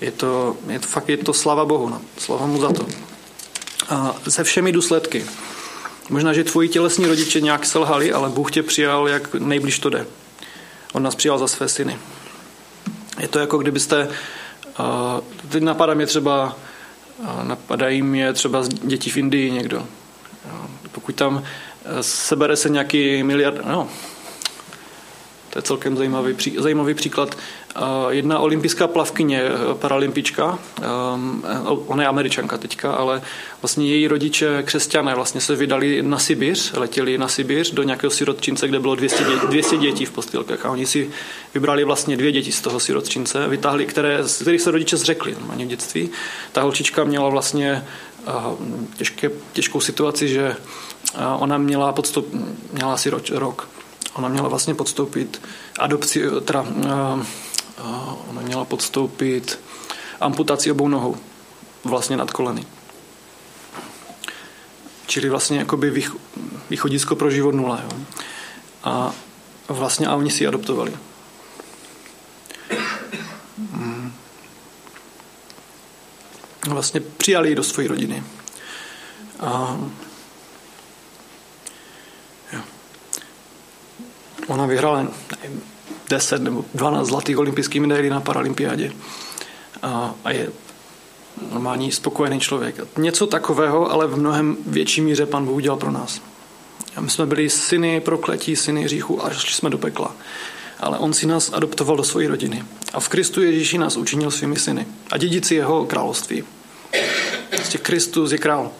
[0.00, 1.88] Je to, je to fakt je to slava Bohu.
[1.88, 2.00] No.
[2.18, 2.86] Slava mu za to.
[3.88, 5.24] A se všemi důsledky.
[6.10, 10.06] Možná, že tvoji tělesní rodiče nějak selhali, ale Bůh tě přijal, jak nejblíž to jde.
[10.92, 11.98] On nás přijal za své syny.
[13.20, 14.08] Je to jako kdybyste,
[15.48, 16.56] teď napadá mě třeba,
[17.42, 19.86] napadají mě třeba děti v Indii někdo.
[20.92, 21.42] Pokud tam
[21.84, 23.88] e, sebere se nějaký miliard, no,
[25.50, 27.36] to je celkem zajímavý, zajímavý příklad.
[28.08, 30.58] Jedna olympijská plavkyně, e, paralympička,
[31.14, 31.44] um,
[31.86, 33.22] ona je američanka teďka, ale
[33.62, 38.68] vlastně její rodiče křesťané vlastně se vydali na Sibiř, letěli na Sibiř do nějakého sirotčince,
[38.68, 41.10] kde bylo 200 dětí, 200 dětí v postýlkách a oni si
[41.54, 45.66] vybrali vlastně dvě děti z toho sirotčince, vytáhli, které, z kterých se rodiče zřekli v
[45.66, 46.10] dětství.
[46.52, 47.84] Ta holčička měla vlastně
[48.96, 50.56] těžké, těžkou situaci, že
[51.38, 52.34] ona měla, podstup,
[52.72, 53.68] měla asi rok.
[54.20, 55.42] Ona měla vlastně podstoupit
[55.78, 56.66] adopci, teda,
[58.28, 59.58] ona měla podstoupit
[60.20, 61.16] amputaci obou nohou
[61.84, 62.66] vlastně nad koleny.
[65.06, 66.04] Čili vlastně jakoby
[66.70, 67.80] východisko pro život nula.
[67.84, 68.00] Jo.
[68.84, 69.12] A
[69.68, 70.92] vlastně a oni si ji adoptovali.
[76.68, 78.24] Vlastně přijali ji do své rodiny.
[79.40, 79.78] A
[84.50, 85.02] Ona vyhrála
[85.42, 85.62] nevím,
[86.08, 88.92] 10 nebo 12 zlatých olympijských medailí na paralympiádě.
[89.82, 90.48] A, a je
[91.52, 92.76] normální, spokojený člověk.
[92.98, 96.20] Něco takového, ale v mnohem větší míře pan Bůh udělal pro nás.
[96.96, 100.14] A my jsme byli syny prokletí, syny hříchu a šli jsme do pekla.
[100.80, 102.64] Ale on si nás adoptoval do své rodiny.
[102.92, 104.86] A v Kristu Ježíši nás učinil svými syny.
[105.10, 106.44] A dědici jeho království.
[107.50, 108.70] Prostě Kristus je král.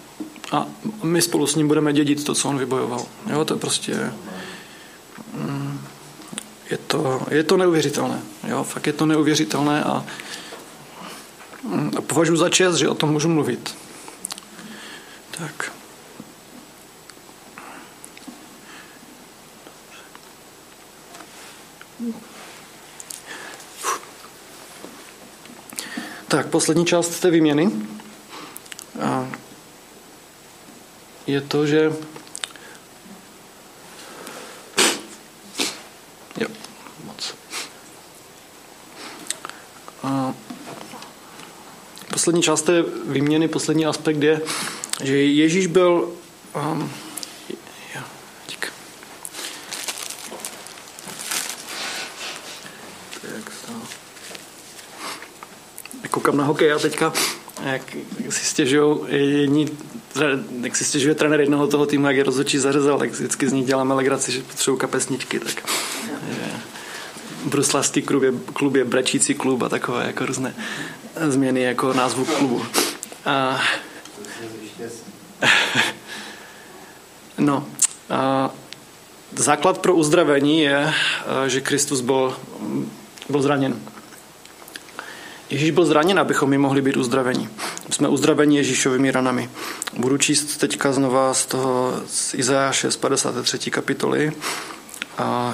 [0.53, 0.67] A
[1.03, 3.07] my spolu s ním budeme dědit to, co on vybojoval.
[3.31, 4.13] Jo, to je prostě...
[6.71, 8.23] Je to, je to neuvěřitelné.
[8.49, 10.07] Jo, fakt je to neuvěřitelné a
[11.97, 13.77] a považuji za čest, že o tom můžu mluvit.
[15.31, 15.73] Tak.
[26.29, 27.71] Tak, poslední část té výměny
[31.27, 31.93] je to, že
[36.37, 36.49] jo,
[37.05, 37.35] moc.
[40.03, 40.35] A
[42.13, 44.41] poslední část té výměny, poslední aspekt je,
[45.03, 46.13] že Ježíš byl
[46.55, 46.91] um.
[48.43, 48.73] Tak,
[56.11, 57.13] koukám na hokej a teďka
[57.65, 57.97] jak
[58.31, 59.69] si stěžují jedni,
[60.61, 63.67] jak si stěžuje trenér jednoho toho týmu, jak je rozhodčí zařezal, tak vždycky z nich
[63.67, 65.71] děláme legraci, že potřebují kapesničky, tak
[66.31, 66.61] že
[67.45, 70.55] bruslavský klub je, klub je brečící klub a takové jako různé
[71.29, 72.67] změny jako názvu klubu.
[73.25, 73.61] A,
[77.39, 77.67] no,
[78.11, 78.51] a,
[79.37, 80.93] základ pro uzdravení je,
[81.47, 82.37] že Kristus byl,
[83.29, 83.81] byl zraněn.
[85.51, 87.49] Ježíš byl zraněn, abychom my mohli být uzdraveni.
[87.91, 89.51] Jsme uzdraveni Ježíšovými ranami.
[89.97, 93.71] Budu číst teďka znova z toho z Izajáše z 53.
[93.71, 94.33] kapitoly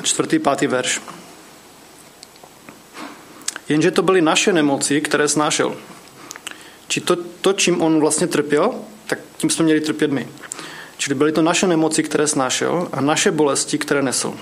[0.03, 1.01] čtvrtý, pátý verš.
[3.69, 5.77] Jenže to byly naše nemoci, které snášel.
[6.89, 8.75] Či to, to, čím on vlastně trpěl,
[9.07, 10.29] tak tím jsme měli trpět my.
[10.99, 14.35] Čili byly to naše nemoci, které snášel a naše bolesti, které nesl.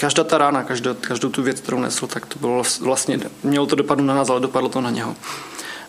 [0.00, 3.76] Každá ta rána, každou, každou tu věc, kterou nesl, tak to bylo vlastně, mělo to
[3.76, 5.16] dopadu na nás, ale dopadlo to na něho.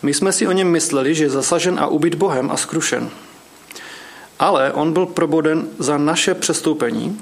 [0.01, 3.09] My jsme si o něm mysleli, že je zasažen a ubyt Bohem a skrušen.
[4.39, 7.21] Ale on byl proboden za naše přestoupení,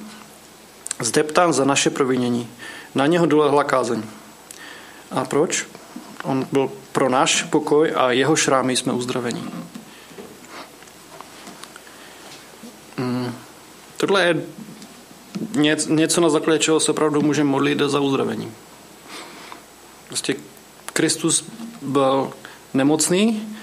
[1.01, 2.49] zdeptán za naše provinění.
[2.95, 4.03] Na něho dolehla kázeň.
[5.11, 5.67] A proč?
[6.23, 9.43] On byl pro náš pokoj a jeho šrámy jsme uzdravení.
[12.97, 13.35] Hmm.
[13.97, 14.43] Tohle je
[15.87, 18.51] něco, na základě čeho se opravdu můžeme modlit za uzdravení.
[20.07, 20.35] Prostě
[20.85, 21.45] Kristus
[21.81, 22.33] byl
[22.73, 23.55] nemocný,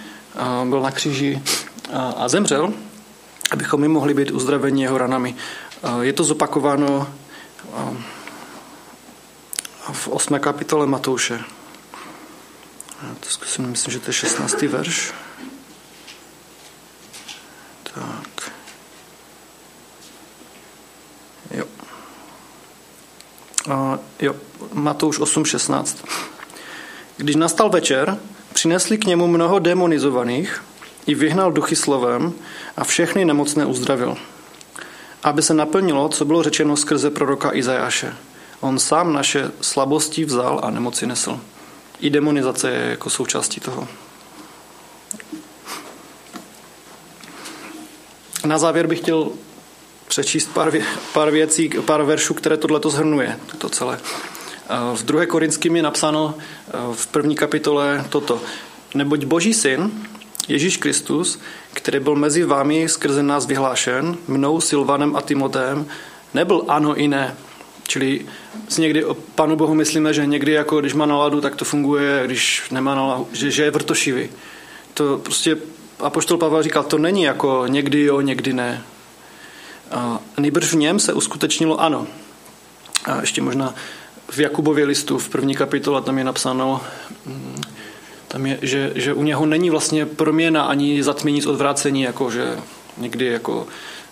[0.65, 1.43] byl na kříži
[2.17, 2.73] a zemřel,
[3.51, 5.35] abychom my mohli být uzdraveni jeho ranami.
[6.01, 7.09] Je to zopakováno
[9.93, 10.39] v 8.
[10.39, 11.41] kapitole Matouše.
[13.21, 14.63] To zkusím, myslím, že to je 16.
[14.63, 15.13] verš.
[17.95, 18.53] Tak.
[21.51, 21.65] Jo.
[23.71, 24.37] A, jo,
[24.73, 25.97] Matouš 8.16.
[27.17, 28.19] Když nastal večer,
[28.53, 30.63] přinesli k němu mnoho demonizovaných,
[31.07, 32.33] i vyhnal duchy slovem
[32.77, 34.17] a všechny nemocné uzdravil.
[35.23, 38.15] Aby se naplnilo, co bylo řečeno skrze proroka Izajáše.
[38.61, 41.41] On sám naše slabosti vzal a nemoci nesl.
[42.01, 43.89] I demonizace je jako součástí toho.
[48.45, 49.29] na závěr bych chtěl
[50.09, 50.83] přečíst pár, vě,
[51.13, 53.99] pár věcí, pár veršů, které tohle to zhrnuje, to celé.
[54.95, 55.27] V 2.
[55.27, 56.35] Korinským je napsáno
[56.93, 58.41] v první kapitole toto.
[58.95, 59.91] Neboť Boží syn,
[60.49, 61.41] Ježíš Kristus,
[61.73, 65.87] který byl mezi vámi skrze nás vyhlášen, mnou, Silvanem a Timotem,
[66.35, 67.37] nebyl ano i ne.
[67.89, 68.27] Čili
[68.69, 72.23] si někdy o Panu Bohu myslíme, že někdy jako když má náladu, tak to funguje,
[72.27, 74.29] když nemá náladu, že, že je vrtošivý.
[74.95, 75.57] To prostě
[76.01, 78.83] Apoštol Pavel říkal, to není jako někdy jo, někdy ne.
[79.91, 82.07] A nejbrž v něm se uskutečnilo ano.
[83.05, 83.75] A ještě možná
[84.31, 86.81] v Jakubově listu v první kapitole tam je napsáno,
[87.27, 87.63] mm,
[88.29, 92.59] tam je, že, že u něho není vlastně proměna ani zatmění z odvrácení, jako že
[92.99, 93.67] někdy jako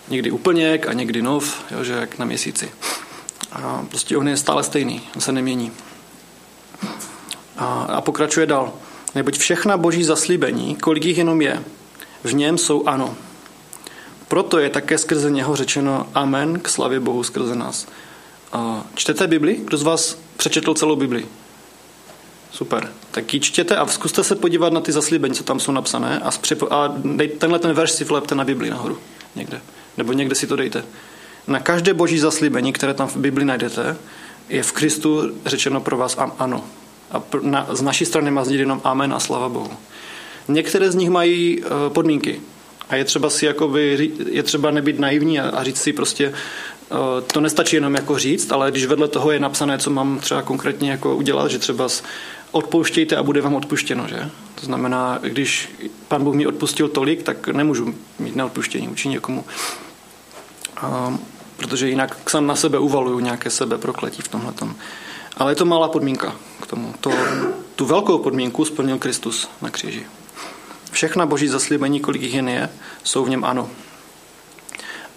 [0.09, 2.71] někdy úplněk a někdy nov, jo, že jak na měsíci.
[3.53, 5.71] A prostě on je stále stejný, on se nemění.
[7.57, 8.73] A, a pokračuje dál.
[9.15, 11.63] Neboť všechna boží zaslíbení, kolik jich jenom je,
[12.23, 13.15] v něm jsou ano.
[14.27, 17.87] Proto je také skrze něho řečeno amen k slavě Bohu skrze nás.
[18.51, 19.59] A čtete Bibli?
[19.65, 21.25] Kdo z vás přečetl celou Bibli?
[22.51, 22.91] Super.
[23.11, 26.31] Tak ji čtěte a zkuste se podívat na ty zaslíbení, co tam jsou napsané a,
[26.69, 28.97] a dej, tenhle ten verš si vlepte na Bibli nahoru.
[29.35, 29.61] Někde.
[29.97, 30.83] Nebo někde si to dejte.
[31.47, 33.97] Na každé boží zaslíbení, které tam v Bibli najdete,
[34.49, 36.63] je v Kristu řečeno pro vás ano.
[37.11, 39.71] A na, z naší strany má znít jenom amen a slava Bohu.
[40.47, 42.41] Některé z nich mají uh, podmínky.
[42.89, 46.97] A je třeba si jakoby, je třeba nebýt naivní a, a říct si prostě, uh,
[47.33, 50.91] to nestačí jenom jako říct, ale když vedle toho je napsané, co mám třeba konkrétně
[50.91, 51.87] jako udělat, že třeba
[52.51, 54.29] odpouštějte a bude vám odpuštěno, že?
[54.55, 55.69] To znamená, když
[56.07, 59.45] pan Bůh mi odpustil tolik, tak nemůžu mít neodpuštění vůči někomu.
[61.07, 61.19] Um,
[61.63, 64.53] protože jinak sám na sebe uvaluju nějaké sebe prokletí v tomhle.
[65.37, 66.93] Ale je to malá podmínka k tomu.
[67.01, 67.11] To,
[67.75, 70.05] tu velkou podmínku splnil Kristus na kříži.
[70.91, 72.69] Všechna boží zaslíbení, kolik jich jen je,
[73.03, 73.69] jsou v něm ano.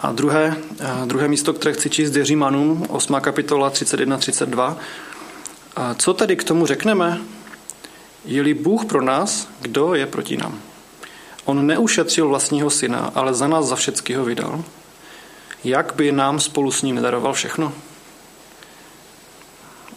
[0.01, 0.57] A druhé,
[1.05, 3.21] druhé místo, které chci číst, je Římanům, 8.
[3.21, 4.77] kapitola 31-32.
[5.77, 7.21] A co tedy k tomu řekneme?
[8.25, 10.61] Je-li Bůh pro nás, kdo je proti nám?
[11.45, 14.65] On neušetřil vlastního syna, ale za nás za všecky ho vydal
[15.65, 17.73] jak by nám spolu s ním nedaroval všechno?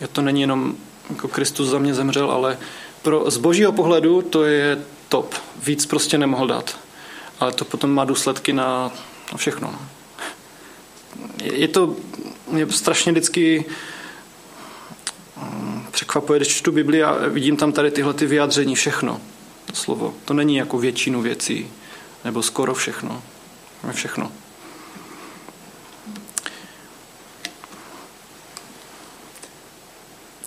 [0.01, 0.75] Je to není jenom
[1.09, 2.57] jako Kristus za mě zemřel, ale
[3.01, 5.35] pro, z božího pohledu to je top.
[5.63, 6.77] Víc prostě nemohl dát.
[7.39, 8.91] Ale to potom má důsledky na,
[9.31, 9.79] na všechno.
[11.43, 11.95] Je, je to
[12.51, 13.65] mě strašně vždycky
[15.37, 19.21] mm, překvapuje, když čtu Bibli a vidím tam tady tyhle ty vyjádření, všechno.
[19.73, 20.13] Slovo.
[20.25, 21.67] To není jako většinu věcí,
[22.25, 23.23] nebo skoro všechno.
[23.91, 24.31] Všechno.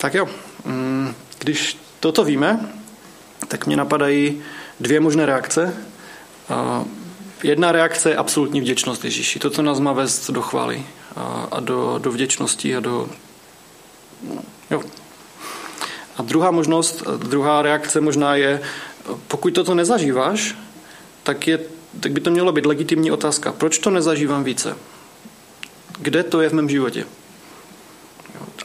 [0.02, 0.28] Tak jo,
[0.64, 2.72] mm, když toto víme,
[3.48, 4.42] tak mě napadají
[4.80, 5.74] dvě možné reakce.
[7.42, 9.38] Jedna reakce je absolutní vděčnost Ježíši.
[9.38, 10.86] To, co nás má vést do chvály
[11.50, 13.08] a do, do vděčnosti a do...
[14.70, 14.82] Jo.
[16.16, 18.60] A druhá možnost, druhá reakce možná je,
[19.28, 20.54] pokud toto nezažíváš,
[21.22, 21.58] tak, je,
[22.00, 23.52] tak by to mělo být legitimní otázka.
[23.52, 24.76] Proč to nezažívám více?
[25.98, 27.04] Kde to je v mém životě?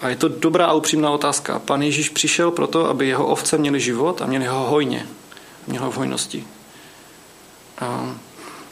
[0.02, 1.60] A je to dobrá a upřímná otázka.
[1.60, 5.08] Pan Ježíš přišel proto, aby jeho ovce měly život a měly ho hojně.
[5.68, 6.48] Měl ho v hojnosti.
[7.80, 8.16] A,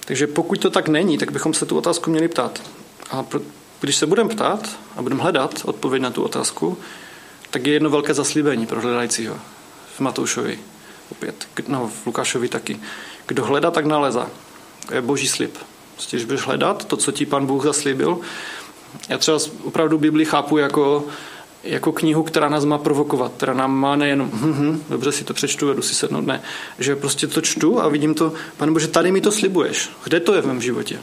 [0.06, 2.62] takže pokud to tak není, tak bychom se tu otázku měli ptát.
[3.10, 3.39] A pro,
[3.80, 6.78] když se budeme ptát a budeme hledat odpověď na tu otázku,
[7.49, 9.38] tak je jedno velké zaslíbení pro hledajícího.
[9.95, 10.60] V Matoušovi
[11.12, 12.80] opět, no v Lukášovi taky.
[13.28, 14.30] Kdo hledá, tak naleza.
[14.88, 15.58] To je boží slib.
[15.93, 18.20] Prostě, když budeš hledat to, co ti pan Bůh zaslíbil,
[19.10, 21.04] já třeba opravdu Bibli chápu jako,
[21.64, 25.34] jako knihu, která nás má provokovat, která nám má nejenom, hm, hm, dobře si to
[25.34, 26.41] přečtu, jdu si sednout, ne,
[26.80, 30.34] že prostě to čtu a vidím to, pane Bože, tady mi to slibuješ, kde to
[30.34, 31.00] je v mém životě?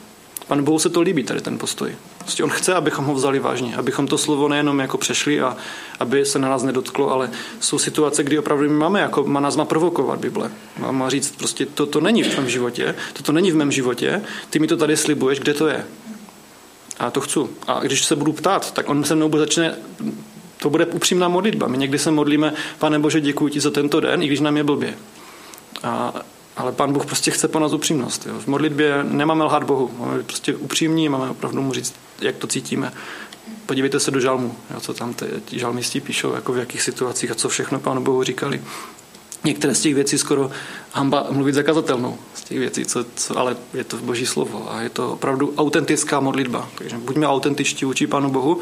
[0.52, 1.96] Pan Bohu se to líbí, tady ten postoj.
[2.18, 5.56] Prostě on chce, abychom ho vzali vážně, abychom to slovo nejenom jako přešli a
[6.00, 7.30] aby se na nás nedotklo, ale
[7.60, 10.50] jsou situace, kdy opravdu my máme, jako má nás má provokovat Bible.
[10.78, 13.72] Má, má říct, prostě to, to není v tvém životě, to, to není v mém
[13.72, 15.84] životě, ty mi to tady slibuješ, kde to je?
[16.98, 17.40] A to chci.
[17.66, 19.76] A když se budu ptát, tak on se mnou začne
[20.62, 21.68] to bude upřímná modlitba.
[21.68, 24.64] My někdy se modlíme, pane Bože, děkuji ti za tento den, i když nám je
[24.64, 24.94] blbě.
[25.82, 26.12] A,
[26.56, 28.26] ale pan Bůh prostě chce po nás upřímnost.
[28.26, 28.40] Jo.
[28.40, 29.90] V modlitbě nemáme lhát Bohu.
[29.98, 32.92] Máme být prostě upřímní, máme opravdu mu říct, jak to cítíme.
[33.66, 37.34] Podívejte se do žalmu, jo, co tam ty žalmisti píšou, jako v jakých situacích a
[37.34, 38.62] co všechno pánu Bohu říkali
[39.44, 40.50] některé z těch věcí skoro
[40.92, 42.18] hamba mluvit zakazatelnou.
[42.34, 46.20] Z těch věcí, co, co, ale je to boží slovo a je to opravdu autentická
[46.20, 46.68] modlitba.
[46.78, 48.60] Takže buďme autentičtí vůči Pánu Bohu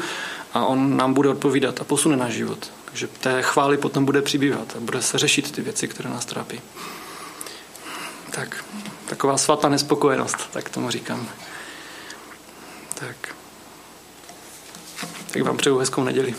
[0.53, 2.71] a On nám bude odpovídat a posune náš život.
[2.85, 6.61] Takže té chvály potom bude přibývat a bude se řešit ty věci, které nás trápí.
[8.31, 8.65] Tak,
[9.05, 11.27] taková svatá nespokojenost, tak tomu říkám.
[12.95, 13.35] Tak.
[15.31, 16.35] Tak vám přeju hezkou neděli.